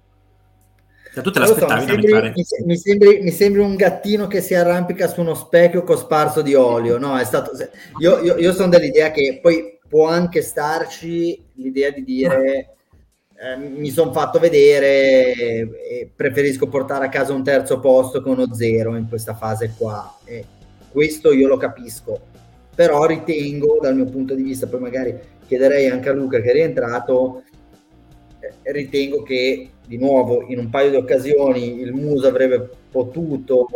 [1.14, 4.42] Cioè, tu te l'aspettavi so, mi, sembri, mi, mi, sembri, mi, sembri, un gattino che
[4.42, 6.98] si arrampica su uno specchio cosparso di olio.
[6.98, 7.52] No, è stato,
[8.00, 12.74] io, io, io sono dell'idea che poi può anche starci l'idea di dire
[13.44, 18.54] eh, mi sono fatto vedere e preferisco portare a casa un terzo posto che uno
[18.54, 20.18] zero in questa fase qua.
[20.24, 20.46] E
[20.90, 22.22] questo io lo capisco,
[22.74, 26.54] però ritengo dal mio punto di vista, poi magari chiederei anche a Luca che è
[26.54, 27.44] rientrato,
[28.64, 33.70] ritengo che di nuovo in un paio di occasioni il Muso avrebbe potuto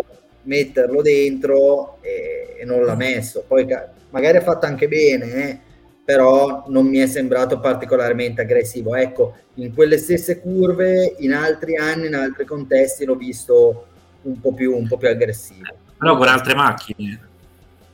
[0.43, 3.43] metterlo dentro e, e non l'ha messo.
[3.47, 3.67] Poi
[4.10, 5.60] magari ha fatto anche bene, eh?
[6.08, 8.95] però non mi è sembrato particolarmente aggressivo.
[8.95, 13.88] Ecco, in quelle stesse curve, in altri anni, in altri contesti, l'ho visto
[14.21, 15.67] un po' più, un po più aggressivo.
[15.97, 17.19] Però con altre macchine,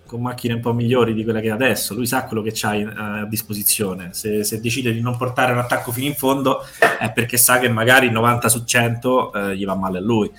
[0.05, 2.73] con macchine un po' migliori di quella che è adesso, lui sa quello che c'ha
[2.73, 4.09] in, a disposizione.
[4.13, 6.61] Se, se, decide di non portare un attacco fino in fondo
[6.99, 10.31] è perché sa che magari 90 su 100 eh, gli va male a lui.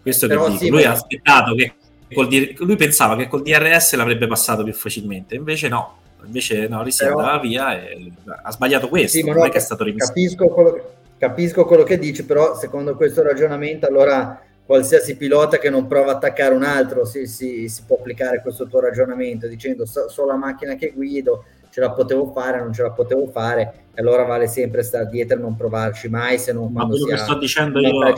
[0.00, 0.56] Questo che dico.
[0.56, 1.74] Sì, lui ha aspettato che
[2.12, 7.18] col, lui pensava che col DRS l'avrebbe passato più facilmente, invece no invece Però...
[7.18, 10.12] andava via e ha sbagliato questo, sì, non no, è che è stato rivisto.
[10.12, 15.86] Capisco quello, capisco quello che dici, però secondo questo ragionamento allora qualsiasi pilota che non
[15.86, 20.08] prova a attaccare un altro si, si, si può applicare questo tuo ragionamento dicendo so,
[20.08, 24.00] so, la macchina che guido, ce la potevo fare, non ce la potevo fare, e
[24.00, 27.38] allora vale sempre stare dietro e non provarci mai se non Ma quello che sto
[27.38, 28.12] dicendo io è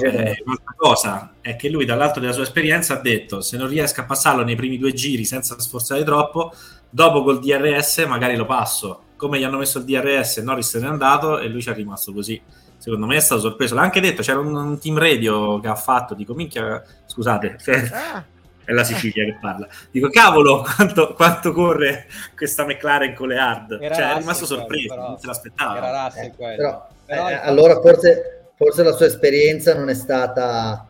[0.44, 4.04] un'altra cosa, è che lui dall'alto della sua esperienza ha detto se non riesco a
[4.04, 6.52] passarlo nei primi due giri senza sforzare troppo,
[6.90, 9.02] dopo col DRS magari lo passo.
[9.16, 12.12] Come gli hanno messo il DRS, Norris se n'è andato e lui ci è rimasto
[12.12, 12.40] così.
[12.84, 13.74] Secondo me è stato sorpreso.
[13.74, 17.76] L'ha anche detto, c'era un, un team radio che ha fatto, dico, minchia, scusate, cioè,
[17.90, 18.22] ah.
[18.62, 19.66] è la Sicilia che parla.
[19.90, 23.78] Dico, cavolo, quanto, quanto corre questa McLaren con le hard.
[23.80, 25.76] Era cioè, è rimasto sorpreso, quello, non se l'aspettava.
[25.78, 30.86] Era Russell eh, però, però eh, allora forse, forse la sua esperienza non è stata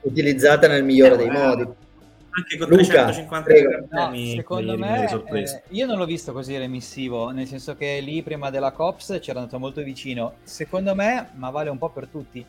[0.00, 1.68] utilizzata nel migliore eh, dei modi
[2.36, 7.30] anche con Luca, 350 grammi no, secondo me eh, io non l'ho visto così remissivo
[7.30, 10.34] nel senso che lì prima della Cops c'era andato molto vicino.
[10.42, 12.44] Secondo me ma vale un po' per tutti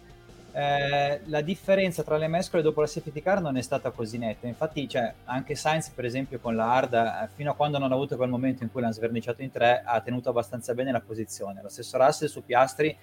[0.57, 4.47] eh, la differenza tra le mescole dopo la safety car non è stata così netta.
[4.47, 7.93] Infatti cioè, anche Sainz per esempio con la hard eh, fino a quando non ha
[7.95, 11.61] avuto quel momento in cui l'hanno sverniciato in tre ha tenuto abbastanza bene la posizione.
[11.61, 12.95] Lo stesso Russell su Piastri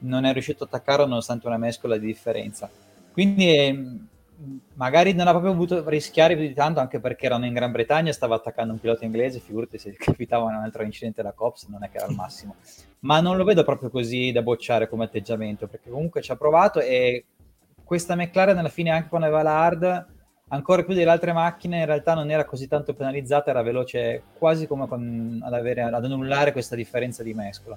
[0.00, 2.68] non è riuscito a attaccarlo nonostante una mescola di differenza.
[3.10, 4.08] Quindi ehm,
[4.74, 8.12] magari non ha proprio voluto rischiare più di tanto anche perché erano in Gran Bretagna
[8.12, 11.90] stava attaccando un pilota inglese figurati se capitava un altro incidente da Cops non è
[11.90, 12.56] che era il massimo.
[13.00, 16.80] Ma non lo vedo proprio così da bocciare come atteggiamento perché comunque ci ha provato
[16.80, 17.24] e
[17.82, 20.06] questa McLaren alla fine anche quando aveva la hard
[20.48, 24.66] ancora più delle altre macchine in realtà non era così tanto penalizzata era veloce quasi
[24.66, 27.76] come con, ad, avere, ad annullare questa differenza di mescola.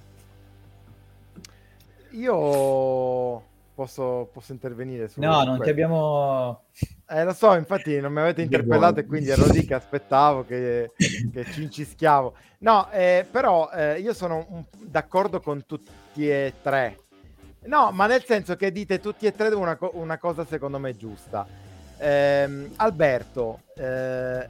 [2.11, 3.49] Io
[3.81, 5.63] posso, posso intervenire su No, non questo.
[5.63, 6.65] ti abbiamo...
[7.09, 10.91] Eh, lo so, infatti non mi avete interpellato e quindi ero lì che aspettavo, che,
[11.33, 12.35] che ci incischiavo.
[12.59, 16.97] No, eh, però eh, io sono un, d'accordo con tutti e tre.
[17.63, 21.45] No, ma nel senso che dite tutti e tre una, una cosa secondo me giusta.
[21.97, 24.47] Eh, Alberto, eh,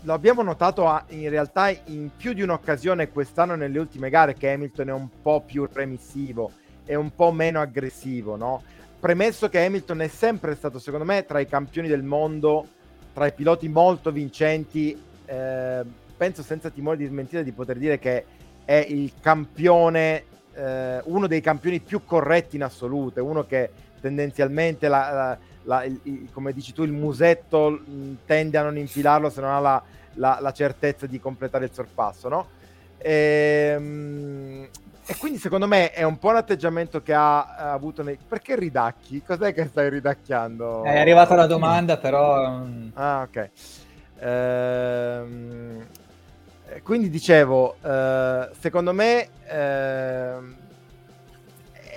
[0.00, 4.50] lo abbiamo notato a, in realtà in più di un'occasione quest'anno nelle ultime gare che
[4.52, 6.50] Hamilton è un po' più remissivo
[6.84, 8.62] è un po' meno aggressivo, no?
[8.98, 12.66] Premesso che Hamilton è sempre stato, secondo me, tra i campioni del mondo,
[13.12, 15.82] tra i piloti molto vincenti, eh,
[16.16, 18.24] penso senza timore di smentire di poter dire che
[18.64, 23.70] è il campione, eh, uno dei campioni più corretti in assoluto, uno che
[24.00, 29.28] tendenzialmente, la, la, la, il, come dici tu, il musetto mh, tende a non infilarlo
[29.28, 29.82] se non ha
[30.14, 32.48] la, la certezza di completare il sorpasso, no?
[32.98, 34.66] Ehm,
[35.06, 38.16] e quindi secondo me è un po' l'atteggiamento che ha, ha avuto nei...
[38.16, 39.22] Perché ridacchi?
[39.22, 40.84] Cos'è che stai ridacchiando?
[40.84, 42.58] È arrivata la domanda però...
[42.58, 42.88] Mm.
[42.94, 43.50] Ah ok.
[44.18, 45.86] Ehm...
[46.82, 50.34] Quindi dicevo, eh, secondo me eh,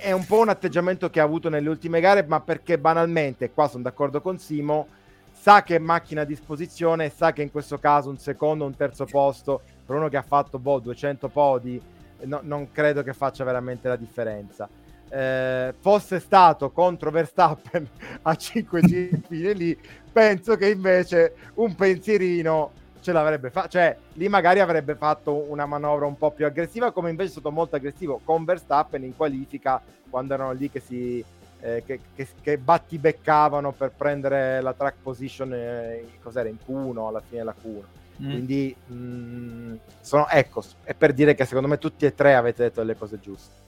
[0.01, 3.67] è un po' un atteggiamento che ha avuto nelle ultime gare, ma perché banalmente, qua
[3.67, 4.87] sono d'accordo con Simo,
[5.31, 9.05] sa che è macchina a disposizione, sa che in questo caso un secondo, un terzo
[9.05, 11.81] posto, per uno che ha fatto boh, 200 podi,
[12.23, 14.67] no, non credo che faccia veramente la differenza.
[15.09, 17.87] Eh, fosse stato contro Verstappen
[18.23, 18.81] a 5
[19.29, 19.79] giri lì,
[20.11, 26.05] penso che invece un pensierino ce l'avrebbe fatto, cioè lì magari avrebbe fatto una manovra
[26.05, 30.33] un po' più aggressiva, come invece è stato molto aggressivo con Verstappen in qualifica quando
[30.33, 31.23] erano lì che si
[31.59, 37.21] eh, che, che, che battibeccavano per prendere la track position eh, cos'era in Q1 alla
[37.21, 37.83] fine della Q1
[38.21, 38.29] Mm.
[38.29, 42.63] Quindi mh, mm, sono, ecco, è per dire che secondo me tutti e tre avete
[42.63, 43.65] detto le cose giuste.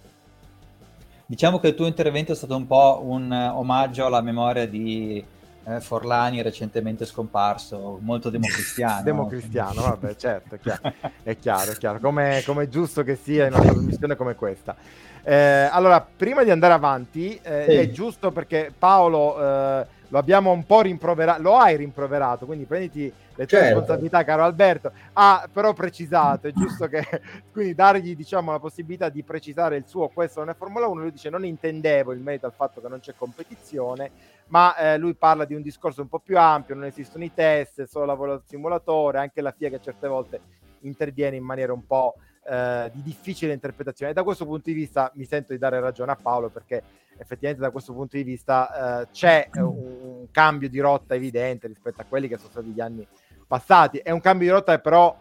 [1.25, 5.23] Diciamo che il tuo intervento è stato un po' un omaggio alla memoria di
[5.65, 9.03] eh, Forlani recentemente scomparso, molto democristiano.
[9.03, 11.99] democristiano, vabbè, certo, è chiaro, è chiaro, è chiaro.
[11.99, 14.75] Come, come è giusto che sia in una trasmissione come questa.
[15.21, 17.75] Eh, allora, prima di andare avanti, eh, sì.
[17.75, 23.11] è giusto perché Paolo eh, lo abbiamo un po' rimproverato, lo hai rimproverato, quindi prenditi
[23.39, 23.79] le tue certo.
[23.79, 24.91] responsabilità, caro Alberto.
[25.13, 27.01] Ha però precisato, è giusto che
[27.53, 31.11] quindi dargli diciamo la possibilità di precisare il suo questo non è Formula 1, lui
[31.11, 34.11] dice non intendevo il merito al fatto che non c'è competizione,
[34.47, 37.83] ma eh, lui parla di un discorso un po' più ampio, non esistono i test,
[37.83, 40.41] solo lavoro al simulatore, anche la FIA che certe volte
[40.81, 42.15] interviene in maniera un po'
[42.45, 44.11] eh, di difficile interpretazione.
[44.11, 46.83] E da questo punto di vista mi sento di dare ragione a Paolo perché
[47.17, 52.01] effettivamente da questo punto di vista eh, c'è un, un, cambio di rotta evidente rispetto
[52.01, 53.05] a quelli che sono stati gli anni
[53.49, 53.97] passati.
[53.97, 55.17] È un cambio di rotta però,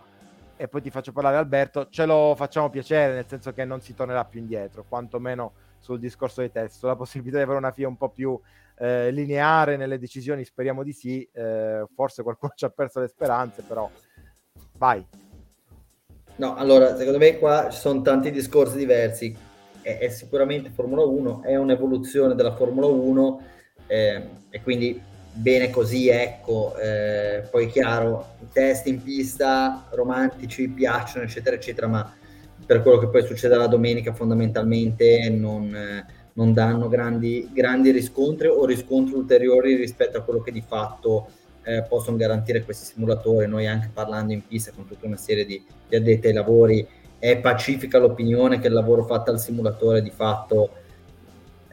[0.55, 3.95] e poi ti faccio parlare Alberto, ce lo facciamo piacere, nel senso che non si
[3.95, 6.87] tornerà più indietro, quantomeno sul discorso di testo.
[6.87, 8.39] La possibilità di avere una FIA un po' più
[8.77, 11.27] eh, lineare nelle decisioni, speriamo di sì.
[11.33, 13.91] Eh, forse qualcuno ci ha perso le speranze, però
[14.77, 15.05] vai.
[16.37, 19.35] No, allora, secondo me qua ci sono tanti discorsi diversi.
[19.81, 23.43] È, è sicuramente Formula 1, è un'evoluzione della Formula 1
[23.87, 25.01] eh, e quindi
[25.39, 26.77] bene così, ecco.
[26.77, 32.15] Eh, poi chiaro, i test in pista romantici piacciono, eccetera, eccetera, ma
[32.67, 38.67] per quello che poi succede la domenica fondamentalmente non, non danno grandi, grandi riscontri o
[38.67, 41.29] riscontri ulteriori rispetto a quello che di fatto
[41.63, 43.47] eh, possono garantire questi simulatori.
[43.47, 46.87] Noi anche parlando in pista con tutta una serie di, di addetti ai lavori,
[47.19, 50.71] è pacifica l'opinione che il lavoro fatto al simulatore di fatto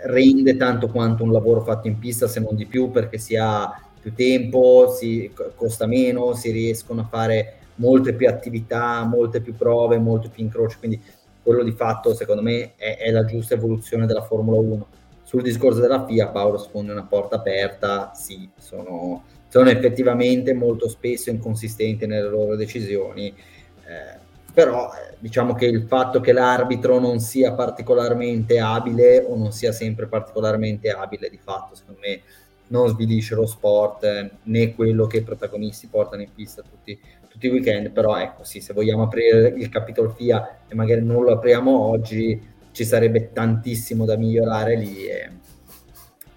[0.05, 3.81] rende tanto quanto un lavoro fatto in pista, se non di più, perché si ha
[3.99, 9.97] più tempo, si costa meno, si riescono a fare molte più attività, molte più prove,
[9.97, 11.01] molto più incroci, quindi
[11.41, 14.87] quello di fatto secondo me è, è la giusta evoluzione della Formula 1.
[15.23, 19.23] Sul discorso della FIA Paolo sfonda una porta aperta, sì, sono
[19.55, 23.27] sono effettivamente molto spesso inconsistenti nelle loro decisioni.
[23.27, 24.19] Eh,
[24.55, 29.73] però eh, diciamo che il fatto che l'arbitro non sia particolarmente abile o non sia
[29.73, 32.21] sempre particolarmente abile di fatto, secondo me
[32.67, 36.97] non svilisce lo sport eh, né quello che i protagonisti portano in pista tutti,
[37.29, 37.91] tutti, i weekend.
[37.91, 42.41] Però ecco sì, se vogliamo aprire il capitolo FIA e magari non lo apriamo oggi,
[42.71, 45.31] ci sarebbe tantissimo da migliorare lì e,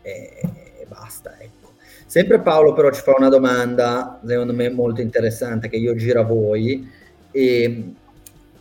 [0.02, 0.40] e,
[0.80, 1.38] e basta.
[1.38, 1.74] Ecco.
[2.04, 6.24] Sempre Paolo però ci fa una domanda, secondo me molto interessante, che io giro a
[6.24, 7.06] voi.
[7.30, 7.94] E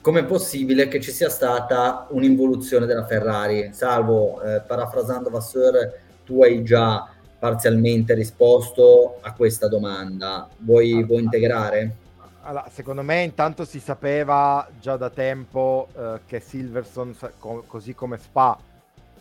[0.08, 3.72] com'è possibile che ci sia stata un'involuzione della Ferrari?
[3.74, 10.48] Salvo, eh, parafrasando Vasseur, tu hai già parzialmente risposto a questa domanda.
[10.60, 11.96] Vuoi, vuoi integrare?
[12.44, 18.18] Allora, secondo me intanto si sapeva già da tempo eh, che Silverson, co- così come
[18.18, 18.58] Spa,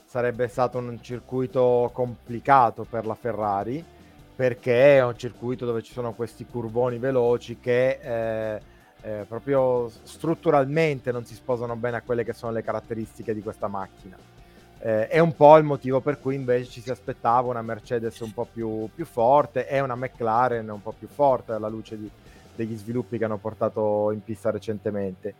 [0.04, 3.84] sarebbe stato un circuito complicato per la Ferrari
[4.36, 8.74] perché è un circuito dove ci sono questi curvoni veloci che eh,
[9.06, 13.68] eh, proprio strutturalmente non si sposano bene a quelle che sono le caratteristiche di questa
[13.68, 14.16] macchina.
[14.80, 18.34] Eh, è un po' il motivo per cui invece ci si aspettava una Mercedes un
[18.34, 22.10] po' più, più forte e una McLaren un po' più forte alla luce di,
[22.56, 25.34] degli sviluppi che hanno portato in pista recentemente.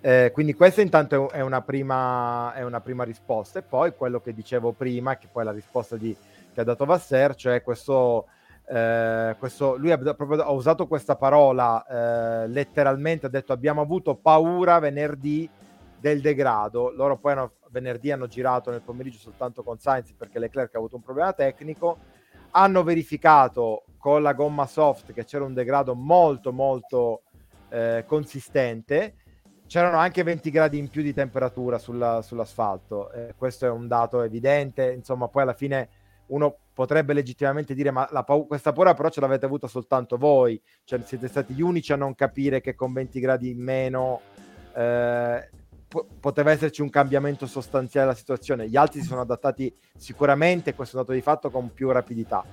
[0.00, 4.32] Eh, quindi questa intanto è una, prima, è una prima risposta e poi quello che
[4.32, 6.16] dicevo prima, che poi è la risposta di,
[6.54, 8.26] che ha dato Vasser, cioè questo
[8.70, 14.14] eh, questo, lui ha, proprio, ha, usato questa parola eh, letteralmente, ha detto abbiamo avuto
[14.16, 15.48] paura venerdì
[15.98, 20.74] del degrado, loro poi hanno, venerdì hanno girato nel pomeriggio soltanto con Sainz perché Leclerc
[20.74, 21.96] ha avuto un problema tecnico,
[22.50, 27.22] hanno verificato con la gomma soft che c'era un degrado molto molto
[27.70, 29.14] eh, consistente,
[29.66, 34.20] c'erano anche 20 gradi in più di temperatura sulla, sull'asfalto, eh, questo è un dato
[34.20, 35.88] evidente, insomma poi alla fine
[36.28, 41.00] uno potrebbe legittimamente dire ma pau- questa paura però ce l'avete avuta soltanto voi, cioè
[41.04, 44.20] siete stati gli unici a non capire che con 20 gradi in meno
[44.74, 45.48] eh,
[45.88, 50.96] po- poteva esserci un cambiamento sostanziale della situazione, gli altri si sono adattati sicuramente, questo
[50.96, 52.44] è un dato di fatto, con più rapidità.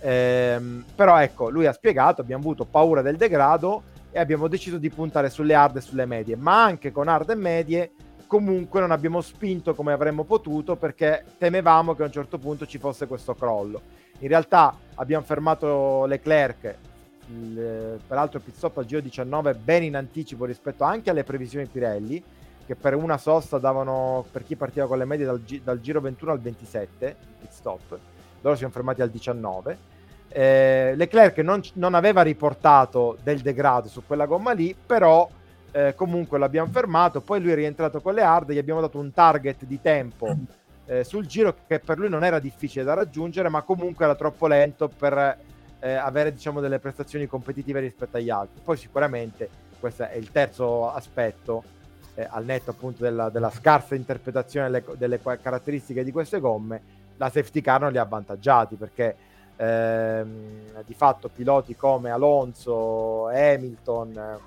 [0.00, 4.90] Ehm, però ecco, lui ha spiegato, abbiamo avuto paura del degrado e abbiamo deciso di
[4.90, 7.92] puntare sulle hard e sulle medie, ma anche con hard e medie
[8.28, 12.78] comunque non abbiamo spinto come avremmo potuto perché temevamo che a un certo punto ci
[12.78, 13.80] fosse questo crollo.
[14.20, 16.76] In realtà abbiamo fermato Leclerc,
[17.30, 22.22] il, peraltro pit stop al giro 19 ben in anticipo rispetto anche alle previsioni Pirelli,
[22.66, 26.32] che per una sosta davano, per chi partiva con le medie, dal, dal giro 21
[26.32, 27.98] al 27, pit stop.
[28.42, 29.96] Loro si sono fermati al 19.
[30.28, 35.26] Eh, Leclerc non, non aveva riportato del degrado su quella gomma lì, però
[35.72, 39.12] eh, comunque l'abbiamo fermato, poi lui è rientrato con le hard, gli abbiamo dato un
[39.12, 40.34] target di tempo
[40.86, 44.46] eh, sul giro che per lui non era difficile da raggiungere, ma comunque era troppo
[44.46, 45.38] lento per
[45.80, 48.60] eh, avere diciamo delle prestazioni competitive rispetto agli altri.
[48.62, 49.48] Poi sicuramente
[49.78, 51.62] questo è il terzo aspetto,
[52.14, 56.80] eh, al netto appunto della, della scarsa interpretazione delle, delle, caratteristiche di queste gomme,
[57.16, 59.14] la safety car non li ha avvantaggiati perché
[59.56, 64.38] ehm, di fatto piloti come Alonso, Hamilton,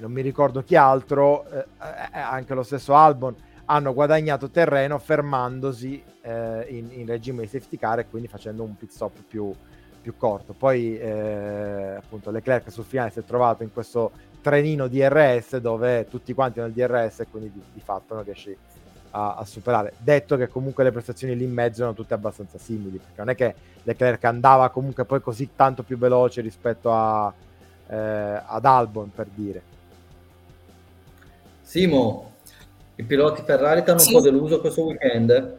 [0.00, 3.34] non mi ricordo chi altro, eh, eh, anche lo stesso Albon,
[3.66, 8.90] hanno guadagnato terreno fermandosi in, in, regime di safety car e quindi facendo un pit
[8.90, 9.52] stop più,
[10.00, 10.52] più corto.
[10.52, 16.32] Poi eh, appunto Leclerc sul finale si è trovato in questo trenino DRS dove tutti
[16.32, 18.56] quanti nel DRS e quindi di, di fatto non riesci
[19.10, 19.94] a, a, superare.
[19.98, 23.34] Detto che comunque le prestazioni lì in mezzo erano tutte abbastanza simili, perché non è
[23.34, 27.32] che Leclerc andava comunque poi così tanto più veloce rispetto a,
[27.88, 29.62] eh, ad Albon per dire.
[31.62, 32.32] Simo,
[32.96, 34.08] i piloti Ferrari ti hanno sì.
[34.08, 35.58] un po' deluso questo weekend?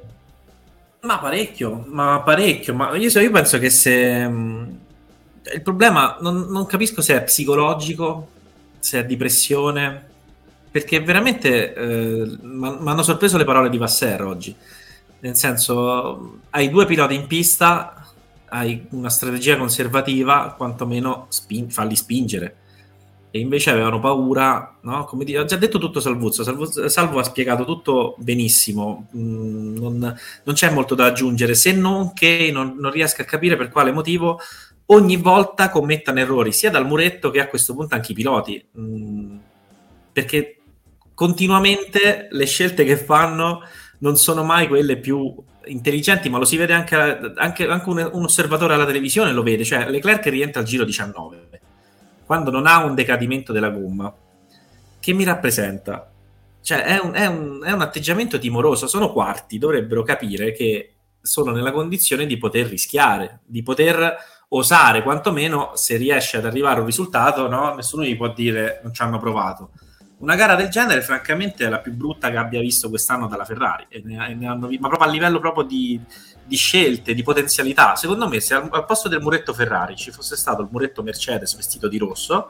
[1.02, 2.74] Ma parecchio, ma parecchio.
[2.74, 4.28] Ma io, io penso che se.
[4.28, 4.70] Mm,
[5.54, 8.28] il problema non, non, capisco se è psicologico,
[8.80, 10.06] se è di pressione,
[10.72, 14.56] perché veramente eh, mi hanno sorpreso le parole di Vasser oggi.
[15.20, 17.97] Nel senso, hai due piloti in pista,
[18.50, 22.56] hai una strategia conservativa, quantomeno spin- falli spingere.
[23.30, 25.04] E invece avevano paura, no?
[25.04, 29.98] Come dire, ha già detto tutto Salvuzzo, Salvo, Salvo ha spiegato tutto benissimo, mm, non,
[30.44, 33.92] non, c'è molto da aggiungere, se non che non, non riesco a capire per quale
[33.92, 34.40] motivo
[34.88, 39.38] ogni volta commettano errori, sia dal muretto che a questo punto anche i piloti, mm,
[40.14, 40.58] perché
[41.14, 43.62] continuamente le scelte che fanno
[44.00, 45.36] non sono mai quelle più
[45.68, 46.96] intelligenti, ma lo si vede anche,
[47.36, 51.48] anche, anche un, un, osservatore alla televisione, lo vede, cioè Leclerc rientra al giro 19
[52.28, 54.14] quando non ha un decadimento della gomma,
[55.00, 56.12] che mi rappresenta?
[56.62, 58.86] Cioè, è un, è, un, è un, atteggiamento timoroso.
[58.86, 64.14] Sono quarti, dovrebbero capire che sono nella condizione di poter rischiare, di poter
[64.50, 67.74] osare, quantomeno se riesce ad arrivare a un risultato, no?
[67.76, 69.72] nessuno gli può dire non ci hanno provato.
[70.20, 73.86] Una gara del genere, francamente, è la più brutta che abbia visto quest'anno dalla Ferrari,
[73.88, 76.00] e ne, ne hanno, ma proprio a livello proprio di,
[76.44, 77.96] di scelte, di potenzialità.
[77.96, 81.56] Secondo me, se al, al, posto del muretto Ferrari ci fosse stato il muretto Mercedes
[81.56, 82.50] vestito di rosso,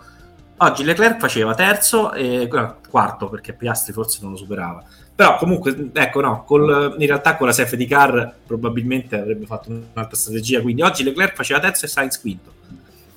[0.57, 2.47] oggi Leclerc faceva terzo e
[2.89, 4.82] quarto, perché Piastri forse non lo superava.
[5.13, 10.15] Però comunque, ecco, no, col, in realtà con la safety car probabilmente avrebbe fatto un'altra
[10.15, 12.53] strategia, quindi oggi Leclerc faceva terzo e Sainz quinto.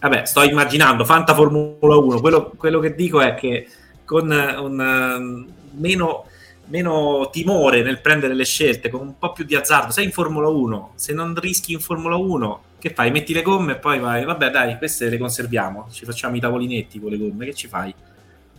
[0.00, 3.68] Vabbè, sto immaginando, Fanta Formula 1, quello, quello che dico è che
[4.10, 5.46] con un um,
[5.78, 6.24] meno
[6.64, 9.92] meno timore nel prendere le scelte, con un po' più di azzardo.
[9.92, 13.12] Sei in Formula 1, se non rischi in Formula 1, che fai?
[13.12, 17.00] Metti le gomme e poi vai, vabbè dai, queste le conserviamo, ci facciamo i tavolinetti
[17.00, 17.94] con le gomme, che ci fai?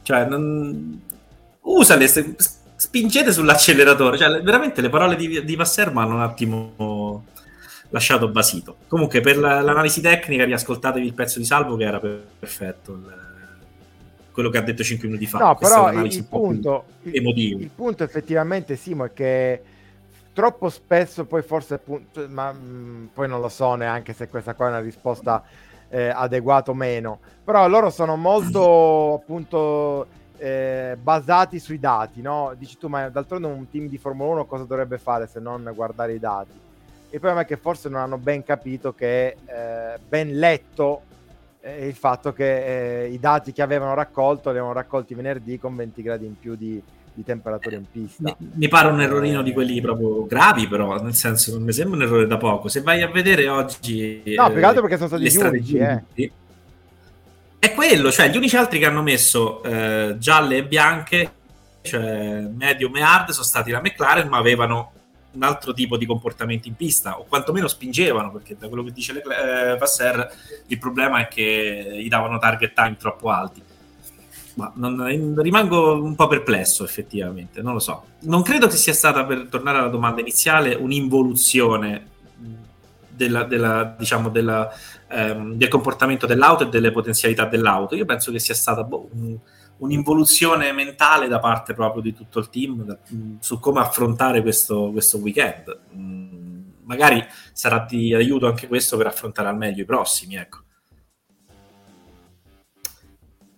[0.03, 1.01] Cioè, non...
[1.61, 2.07] usale,
[2.75, 4.17] spingete sull'acceleratore.
[4.17, 7.25] Cioè, veramente le parole di, di Vasser mi hanno un attimo
[7.89, 8.77] lasciato basito.
[8.87, 12.93] Comunque, per la, l'analisi tecnica, riascoltatevi il pezzo di Salvo che era perfetto.
[12.93, 13.20] Il
[14.31, 15.39] quello che ha detto 5 minuti fa.
[15.39, 19.61] No, però il, il punto, il, il, punto effettivamente Simo è che
[20.33, 21.81] troppo spesso poi forse
[22.13, 25.43] cioè, ma mh, mm, poi non lo so neanche se questa qua è una risposta
[25.89, 30.07] eh, adeguata o meno però loro sono molto appunto
[30.37, 32.53] eh, basati sui dati no?
[32.57, 36.13] dici tu ma d'altronde un team di Formula 1 cosa dovrebbe fare se non guardare
[36.13, 36.59] i dati
[37.13, 41.01] il problema è che forse non hanno ben capito che eh, ben letto
[41.61, 45.75] eh, il fatto che eh, i dati che avevano raccolto li avevano raccolti venerdì con
[45.75, 46.81] 20 gradi in più di,
[47.13, 48.35] di temperatura in pista.
[48.37, 51.97] Mi, mi, pare un errorino di quelli proprio gravi, però, nel senso, non mi sembra
[51.97, 52.67] un errore da poco.
[52.67, 54.23] Se vai a vedere oggi...
[54.35, 56.31] No, più che altro perché sono stati gli unici, eh.
[57.59, 61.31] È quello, cioè gli unici altri che hanno messo eh, gialle e bianche,
[61.81, 64.93] cioè medium e hard, sono stati la McLaren, ma avevano
[65.33, 69.13] un altro tipo di comportamenti in pista, o quantomeno spingevano, perché da quello che dice
[69.13, 70.29] le, eh, Vasser
[70.67, 73.61] il problema è che gli davano target time troppo alti.
[74.55, 78.03] Ma non, rimango un po' perplesso effettivamente, non lo so.
[78.21, 82.09] Non credo che sia stata, per tornare alla domanda iniziale, un'involuzione
[83.09, 84.69] della, della, diciamo, della,
[85.07, 87.95] ehm, del comportamento dell'auto e delle potenzialità dell'auto.
[87.95, 89.09] Io penso che sia stata boh,
[89.81, 94.91] un'involuzione mentale da parte proprio di tutto il team da, mm, su come affrontare questo,
[94.91, 95.79] questo weekend.
[95.95, 100.59] Mm, magari sarà di aiuto anche questo per affrontare al meglio i prossimi, ecco.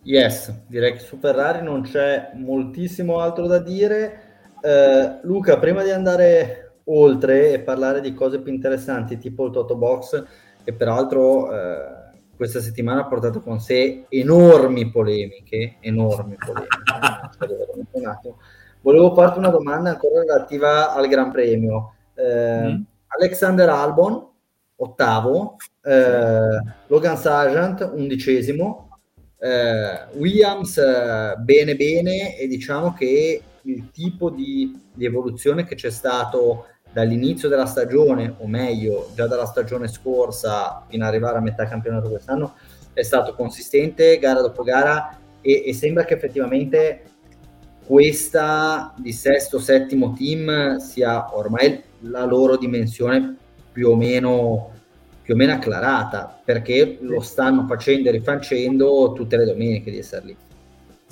[0.04, 4.32] Yes, direi che su Ferrari non c'è moltissimo altro da dire.
[4.62, 9.76] Uh, Luca, prima di andare oltre e parlare di cose più interessanti, tipo il Toto
[9.76, 10.24] Box,
[10.64, 12.03] che peraltro uh,
[12.44, 16.76] questa settimana ha portato con sé enormi polemiche, enormi polemiche.
[18.82, 21.94] Volevo farti una domanda ancora relativa al Gran Premio.
[22.14, 22.82] Eh, mm.
[23.18, 24.28] Alexander Albon,
[24.76, 29.00] ottavo, eh, Logan Sargent, undicesimo,
[29.40, 35.90] eh, Williams eh, bene bene e diciamo che il tipo di, di evoluzione che c'è
[35.90, 41.66] stato dall'inizio della stagione, o meglio, già dalla stagione scorsa fino ad arrivare a metà
[41.66, 42.54] campionato quest'anno,
[42.94, 47.04] è stato consistente gara dopo gara e, e sembra che effettivamente
[47.86, 53.36] questa di sesto, settimo team sia ormai la loro dimensione
[53.72, 54.72] più o meno
[55.24, 60.26] più o meno acclarata, perché lo stanno facendo e rifacendo tutte le domeniche di essere
[60.26, 60.38] lì.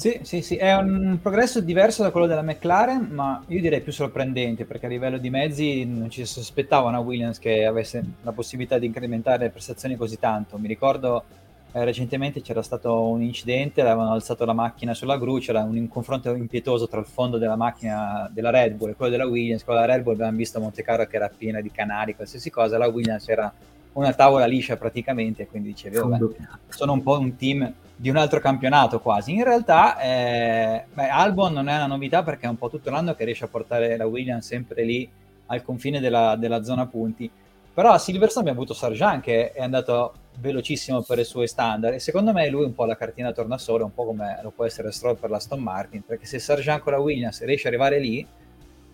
[0.01, 3.91] Sì, sì, sì, è un progresso diverso da quello della McLaren, ma io direi più
[3.91, 8.31] sorprendente, perché a livello di mezzi non ci si aspettava una Williams che avesse la
[8.31, 10.57] possibilità di incrementare le prestazioni così tanto.
[10.57, 11.23] Mi ricordo
[11.71, 15.87] eh, recentemente c'era stato un incidente, avevano alzato la macchina sulla gru, c'era un, un,
[15.87, 19.63] confronto impietoso tra il fondo della macchina della Red Bull e quello della Williams.
[19.63, 22.79] Quello della Red Bull abbiamo visto Monte Carlo che era piena di canali, qualsiasi cosa,
[22.79, 23.53] la Williams era
[23.93, 26.25] una tavola liscia praticamente, quindi dicevi, vabbè,
[26.69, 27.71] sono un po' un team
[28.01, 29.31] di un altro campionato quasi.
[29.31, 33.13] In realtà eh, beh, Albon non è una novità perché è un po' tutto l'anno
[33.13, 35.07] che riesce a portare la Williams sempre lì
[35.45, 37.29] al confine della, della zona punti.
[37.71, 41.99] Però a Silverstone abbiamo avuto Sarjan che è andato velocissimo per i suoi standard e
[41.99, 45.17] secondo me lui un po' la cartina tornasole, un po' come lo può essere Stroll
[45.17, 48.25] per la Stone Martin, perché se Sarjan con la Williams riesce ad arrivare lì,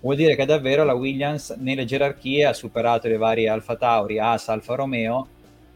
[0.01, 4.51] vuol dire che davvero la Williams nelle gerarchie ha superato le varie Alfa Tauri, Asa,
[4.51, 5.28] Alfa Romeo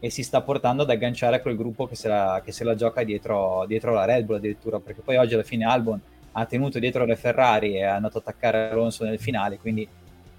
[0.04, 2.74] e si sta portando ad agganciare a quel gruppo che se la, che se la
[2.74, 6.00] gioca dietro, dietro, la Red Bull addirittura, perché poi oggi alla fine Albon
[6.32, 9.86] ha tenuto dietro le Ferrari e è andato ad attaccare Alonso nel finale, quindi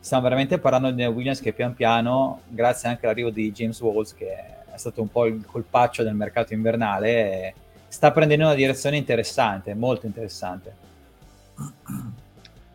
[0.01, 4.33] stiamo veramente parlando di Williams che pian piano, grazie anche all'arrivo di James Walls, che
[4.33, 7.53] è stato un po' il colpaccio del mercato invernale,
[7.87, 10.75] sta prendendo una direzione interessante, molto interessante.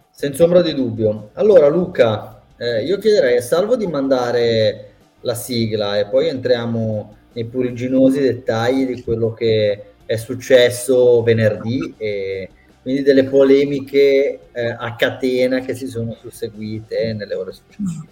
[0.09, 1.32] Senza ombra di dubbio.
[1.34, 4.88] Allora Luca, eh, io chiederei a Salvo di mandare
[5.21, 12.51] la sigla e poi entriamo nei puriginosi dettagli di quello che è successo venerdì e
[12.81, 18.09] quindi delle polemiche eh, a catena che si sono susseguite nelle ore successive.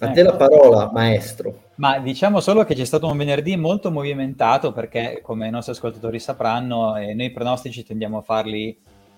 [0.00, 1.66] A te la parola, maestro.
[1.76, 6.18] Ma diciamo solo che c'è stato un venerdì molto movimentato perché, come i nostri ascoltatori
[6.20, 8.76] sapranno, eh, noi pronostici tendiamo a farli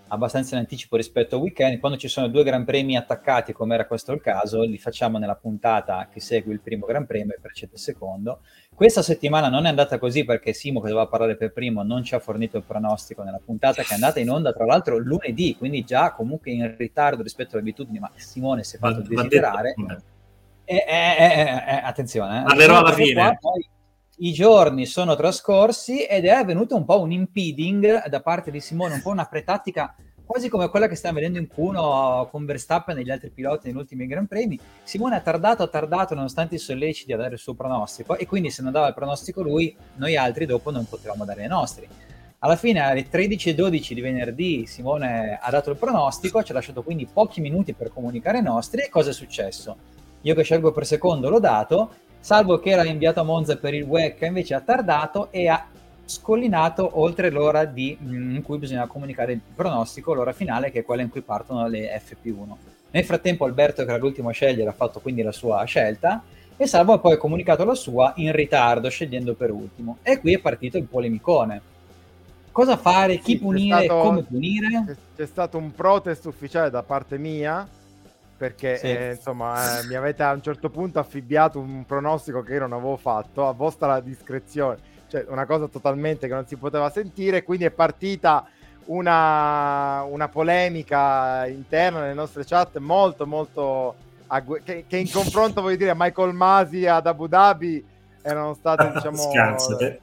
[0.09, 1.79] abbastanza in anticipo rispetto al weekend.
[1.81, 5.37] Quando ci sono due Gran Premi attaccati, come era questo il caso, li facciamo nella
[5.37, 8.41] puntata che segue il primo Gran Premio e precede il secondo.
[8.75, 12.15] Questa settimana non è andata così perché Simo, che doveva parlare per primo, non ci
[12.15, 15.85] ha fornito il pronostico nella puntata che è andata in onda, tra l'altro, lunedì, quindi
[15.85, 19.75] già comunque in ritardo rispetto alle abitudini, ma Simone si è fatto desiderare.
[19.77, 20.03] Detto,
[20.77, 23.39] eh, eh, eh, attenzione, parlerò alla fine.
[23.41, 23.53] Qua,
[24.19, 28.95] I giorni sono trascorsi ed è avvenuto un po' un impeding da parte di Simone,
[28.95, 29.95] un po' una pretattica
[30.31, 33.79] quasi come quella che stiamo vedendo in Q1 con Verstappen e gli altri piloti negli
[33.79, 34.57] ultimi Gran Premi.
[34.85, 38.51] Simone ha tardato, ha tardato nonostante i solleciti a dare il suo pronostico e quindi
[38.51, 41.89] se non dava il pronostico lui, noi altri dopo non potevamo dare i nostri.
[42.39, 47.09] Alla fine alle 13.12 di venerdì Simone ha dato il pronostico, ci ha lasciato quindi
[47.13, 49.77] pochi minuti per comunicare i nostri e cosa è successo?
[50.23, 51.91] Io che scelgo per secondo l'ho dato,
[52.21, 55.67] salvo che era inviato a Monza per il WEC invece ha tardato e ha
[56.05, 60.85] scollinato oltre l'ora di, mm, in cui bisogna comunicare il pronostico, l'ora finale che è
[60.85, 62.57] quella in cui partono le FP1.
[62.91, 66.23] Nel frattempo Alberto, che era l'ultimo a scegliere, ha fatto quindi la sua scelta
[66.57, 69.99] e Salvo ha poi comunicato la sua in ritardo, scegliendo per ultimo.
[70.03, 71.63] E qui è partito il polemicone.
[72.51, 74.97] Cosa fare, chi sì, punire, stato, come punire?
[75.17, 77.67] C'è stato un protest ufficiale da parte mia
[78.41, 78.87] perché sì.
[78.87, 82.73] eh, insomma eh, mi avete a un certo punto affibbiato un pronostico che io non
[82.73, 84.79] avevo fatto a vostra discrezione,
[85.09, 88.49] cioè una cosa totalmente che non si poteva sentire, quindi è partita
[88.87, 93.95] una, una polemica interna nelle nostre chat molto molto
[94.29, 97.85] aggu- che, che, in confronto voglio dire a Michael Masi ad Abu Dhabi
[98.23, 100.01] erano state diciamo eh,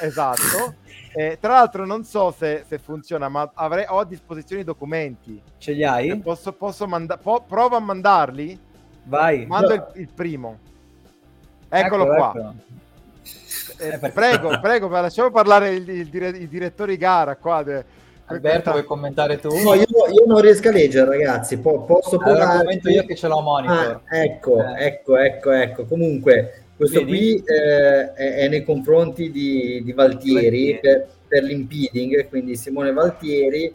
[0.00, 0.74] esatto
[1.16, 5.40] eh, tra l'altro non so se, se funziona, ma avrei, ho a disposizione i documenti.
[5.56, 6.10] Ce li hai?
[6.10, 8.58] Eh, posso, posso manda- po- prova a mandarli?
[9.04, 9.46] Vai.
[9.46, 10.58] Mando il, il, primo.
[11.70, 12.32] Eccolo ecco, qua.
[12.36, 12.54] Ecco.
[13.78, 17.62] Eh, eh prego, prego, lasciamo parlare il, il, dire- il direttore di gara qua.
[17.62, 17.84] De-
[18.26, 19.48] Alberto, vuoi commentare tu?
[19.48, 21.58] No, io, io, non riesco a leggere, ragazzi.
[21.58, 22.58] Po- posso allora, provare?
[22.58, 24.00] commento io che ce l'ho a monitor.
[24.04, 24.84] Ah, ecco, eh.
[24.84, 25.84] ecco, ecco, ecco.
[25.86, 27.10] Comunque, questo Vedi?
[27.10, 30.78] qui eh, è, è, nei confronti di, di Valtieri, Valtieri.
[30.80, 33.74] Per, per, l'impeding, quindi Simone Valtieri,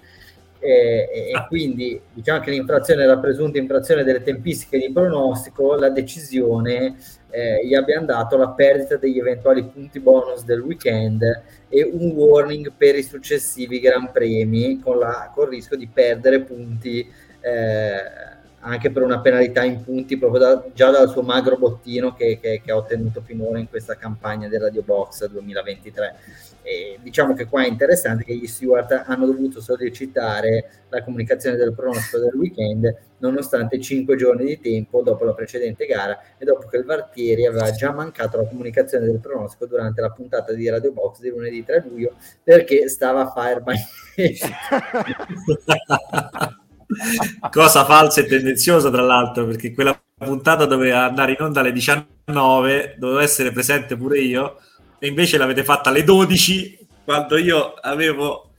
[0.64, 1.48] eh, e ah.
[1.48, 6.96] quindi diciamo che l'infrazione era presunta infrazione delle tempistiche di pronostico, la decisione
[7.32, 11.24] eh, gli abbiamo dato la perdita degli eventuali punti bonus del weekend
[11.68, 16.42] e un warning per i successivi Gran Premi con, la, con il rischio di perdere
[16.42, 18.31] punti eh,
[18.62, 22.62] anche per una penalità in punti proprio da, già dal suo magro bottino che, che,
[22.64, 26.16] che, ha ottenuto finora in questa campagna del Radio Box 2023.
[26.64, 31.74] E diciamo che qua è interessante che gli steward hanno dovuto sollecitare la comunicazione del
[31.74, 36.78] pronostico del weekend nonostante 5 giorni di tempo dopo la precedente gara e dopo che
[36.78, 41.20] il Vartieri aveva già mancato la comunicazione del pronostico durante la puntata di Radio Box
[41.20, 43.88] di lunedì 3 luglio perché stava a Firebyte.
[47.50, 52.96] Cosa falsa e tendenziosa, tra l'altro, perché quella puntata doveva andare in onda alle 19,
[52.98, 54.58] dovevo essere presente pure io,
[55.00, 58.52] e invece l'avete fatta alle 12 quando io avevo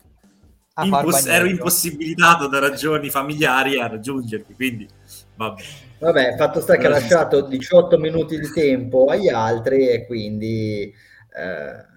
[0.83, 4.55] imposs- ero impossibilitato da ragioni familiari a raggiungervi.
[4.55, 4.89] Quindi,
[5.37, 5.63] vabbè.
[5.99, 10.93] Vabbè, fatto sta che ha lasciato 18 minuti di tempo agli altri e quindi...
[11.35, 11.91] Eh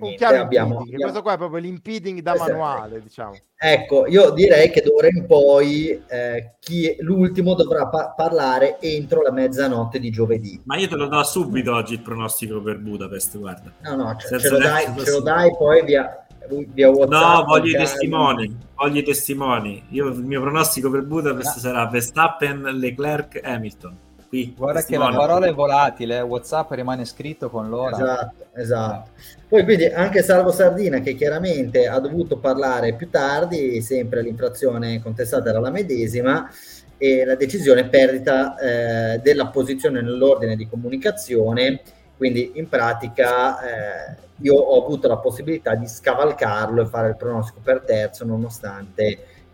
[0.00, 2.50] un chiaro abbiamo, abbiamo, questo qua è proprio l'impeding da esatto.
[2.50, 3.36] manuale diciamo.
[3.56, 9.30] Ecco io direi che d'ora in poi eh, chi l'ultimo dovrà pa- parlare entro la
[9.30, 10.60] mezzanotte di giovedì.
[10.64, 13.72] Ma io te lo do subito oggi il pronostico per Budapest guarda.
[13.82, 17.70] No no ce, ce, lo, dai, ce lo dai poi via, via WhatsApp no voglio
[17.70, 19.84] i testimoni voglio i testimoni.
[19.90, 21.60] Io il mio pronostico per Budapest no.
[21.60, 23.96] sarà Verstappen Leclerc Hamilton
[24.32, 24.54] qui.
[24.56, 25.10] Guarda testimone.
[25.10, 26.20] che la parola è volatile, eh.
[26.22, 27.96] WhatsApp rimane scritto con l'ora.
[27.96, 29.10] Esatto, esatto.
[29.46, 35.50] Poi quindi anche Salvo Sardina che chiaramente ha dovuto parlare più tardi, sempre l'infrazione contestata
[35.50, 36.50] era la medesima
[36.96, 41.82] e la decisione perdita eh, della posizione nell'ordine di comunicazione,
[42.16, 47.60] quindi in pratica eh, io ho avuto la possibilità di scavalcarlo e fare il pronostico
[47.62, 49.04] per terzo nonostante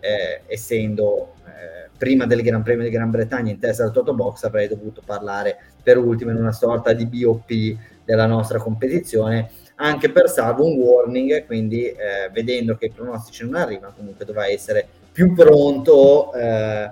[0.00, 4.44] eh, essendo eh, prima del Gran Premio di Gran Bretagna in testa al Toto Box
[4.44, 10.28] avrei dovuto parlare per ultimo in una sorta di BOP della nostra competizione anche per
[10.30, 15.34] salvo un warning quindi eh, vedendo che i pronostici non arrivano comunque dovrà essere più
[15.34, 16.90] pronto eh,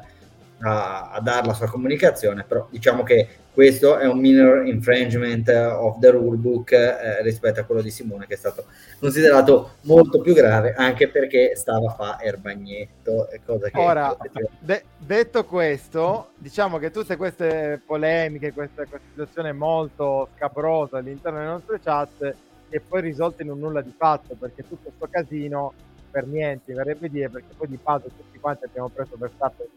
[0.60, 5.98] a, a dare la sua comunicazione però diciamo che questo è un minor infringement of
[5.98, 8.66] the rulebook eh, rispetto a quello di Simone che è stato
[8.98, 14.16] considerato molto più grave anche perché stava a fare erbagnetto e cosa che ora
[14.58, 21.50] de- detto questo diciamo che tutte queste polemiche questa, questa situazione molto scabrosa all'interno delle
[21.50, 22.34] nostre chat
[22.68, 25.72] e poi risolte in un nulla di fatto perché tutto questo casino
[26.16, 29.30] per niente verrebbe dire perché poi di fatto tutti quanti abbiamo preso il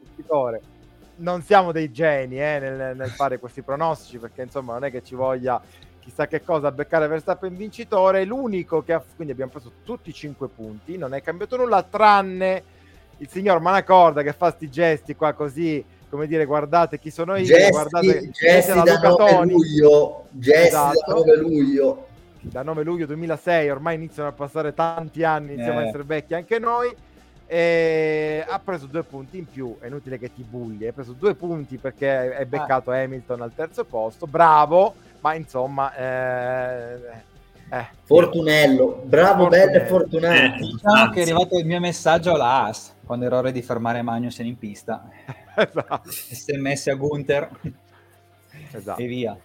[0.06, 0.62] vincitore
[1.18, 5.04] non siamo dei geni eh, nel, nel, fare questi pronostici perché insomma non è che
[5.04, 5.62] ci voglia
[6.00, 8.24] chissà che cosa beccare Verstappen vincitore.
[8.24, 12.64] L'unico che ha quindi abbiamo preso tutti i 5 punti non è cambiato nulla tranne
[13.18, 17.44] il signor Manacorda che fa sti gesti qua così come dire guardate chi sono io
[17.44, 21.04] gesti, guardate gesti da 9 luglio gesti esatto.
[21.06, 22.08] da 9 luglio
[22.42, 25.84] da 9 luglio 2006 ormai iniziano a passare tanti anni iniziamo eh.
[25.84, 26.96] a essere vecchi anche noi
[27.52, 31.34] e ha preso due punti in più, è inutile che ti bulli, ha preso due
[31.34, 32.98] punti perché è beccato ah.
[32.98, 35.96] Hamilton al terzo posto, bravo, ma insomma...
[35.96, 36.94] Eh,
[37.72, 37.88] eh.
[38.04, 40.36] Fortunello, bravo, bello e fortunato.
[40.36, 44.46] Eh, diciamo che è arrivato il mio messaggio alla AS, quando errore di fermare Magnussen
[44.46, 45.10] in pista.
[45.58, 46.02] esatto.
[46.06, 47.50] SMS a Gunther
[48.72, 49.02] esatto.
[49.02, 49.36] e via.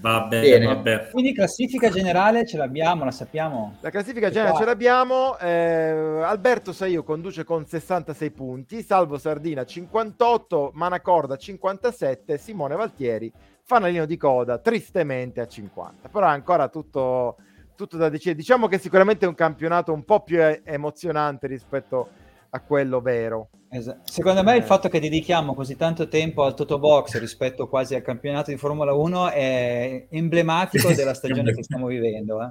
[0.00, 0.66] Vabbè, Bene.
[0.66, 1.08] vabbè.
[1.10, 3.76] Quindi classifica generale ce l'abbiamo, la sappiamo.
[3.80, 5.38] La classifica generale ce l'abbiamo.
[5.38, 13.32] Eh, Alberto Saio conduce con 66 punti, Salvo Sardina 58, Manacorda 57, Simone Valtieri
[13.64, 16.08] fanalino di coda tristemente a 50.
[16.08, 17.36] Però è ancora tutto,
[17.74, 18.36] tutto da decidere.
[18.36, 22.08] Diciamo che sicuramente è un campionato un po' più emozionante rispetto
[22.50, 23.48] a quello vero.
[23.76, 24.02] Esatto.
[24.04, 24.66] Secondo me il eh.
[24.66, 28.92] fatto che dedichiamo così tanto tempo al Toto Box rispetto quasi al campionato di Formula
[28.92, 32.40] 1 è emblematico della stagione che stiamo vivendo.
[32.40, 32.50] Eh.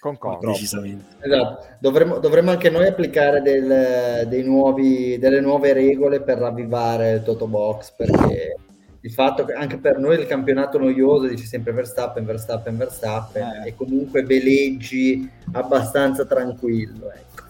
[0.00, 0.52] Concordo.
[0.52, 1.66] Esatto.
[1.80, 7.92] Dovremmo, dovremmo, anche noi applicare del, nuovi, delle nuove regole per ravvivare il Toto Box
[7.92, 8.56] perché
[9.00, 13.68] il fatto che anche per noi il campionato noioso dice sempre Verstappen, Verstappen, Verstappen eh.
[13.68, 17.10] e comunque veleggi abbastanza tranquillo.
[17.10, 17.44] Ecco.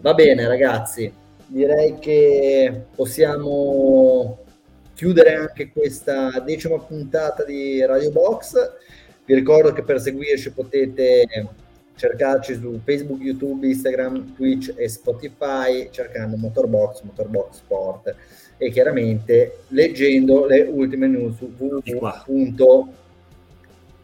[0.00, 1.12] Va bene ragazzi,
[1.50, 4.38] direi che possiamo
[4.94, 8.54] chiudere anche questa decima puntata di Radio Box.
[9.24, 11.26] Vi ricordo che per seguirci potete
[11.96, 18.14] cercarci su Facebook, YouTube, Instagram, Twitch e Spotify cercando Motorbox, Motorbox Sport
[18.56, 22.92] e chiaramente leggendo le ultime news su www.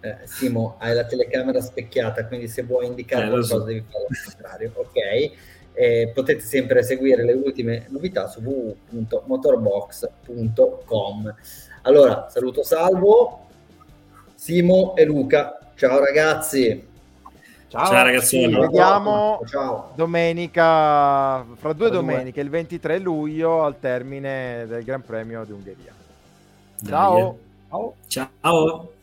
[0.01, 3.65] Eh, Simo, hai la telecamera specchiata, quindi se vuoi indicare eh, qualcosa so.
[3.65, 5.55] devi fare il contrario, ok?
[5.79, 11.35] Eh, potete sempre seguire le ultime novità su www.motorbox.com.
[11.83, 13.41] Allora, saluto Salvo,
[14.35, 15.59] Simo e Luca.
[15.75, 16.83] Ciao ragazzi.
[17.69, 18.41] Ciao, Ciao, ragazzi.
[18.41, 19.93] Ci vediamo Ciao.
[19.95, 21.91] domenica, fra due Fra due.
[21.91, 25.93] domeniche, il 23 luglio al termine del Gran Premio di Ungheria.
[26.87, 27.37] Ciao.
[27.69, 27.95] Ciao.
[28.07, 28.95] Ciao.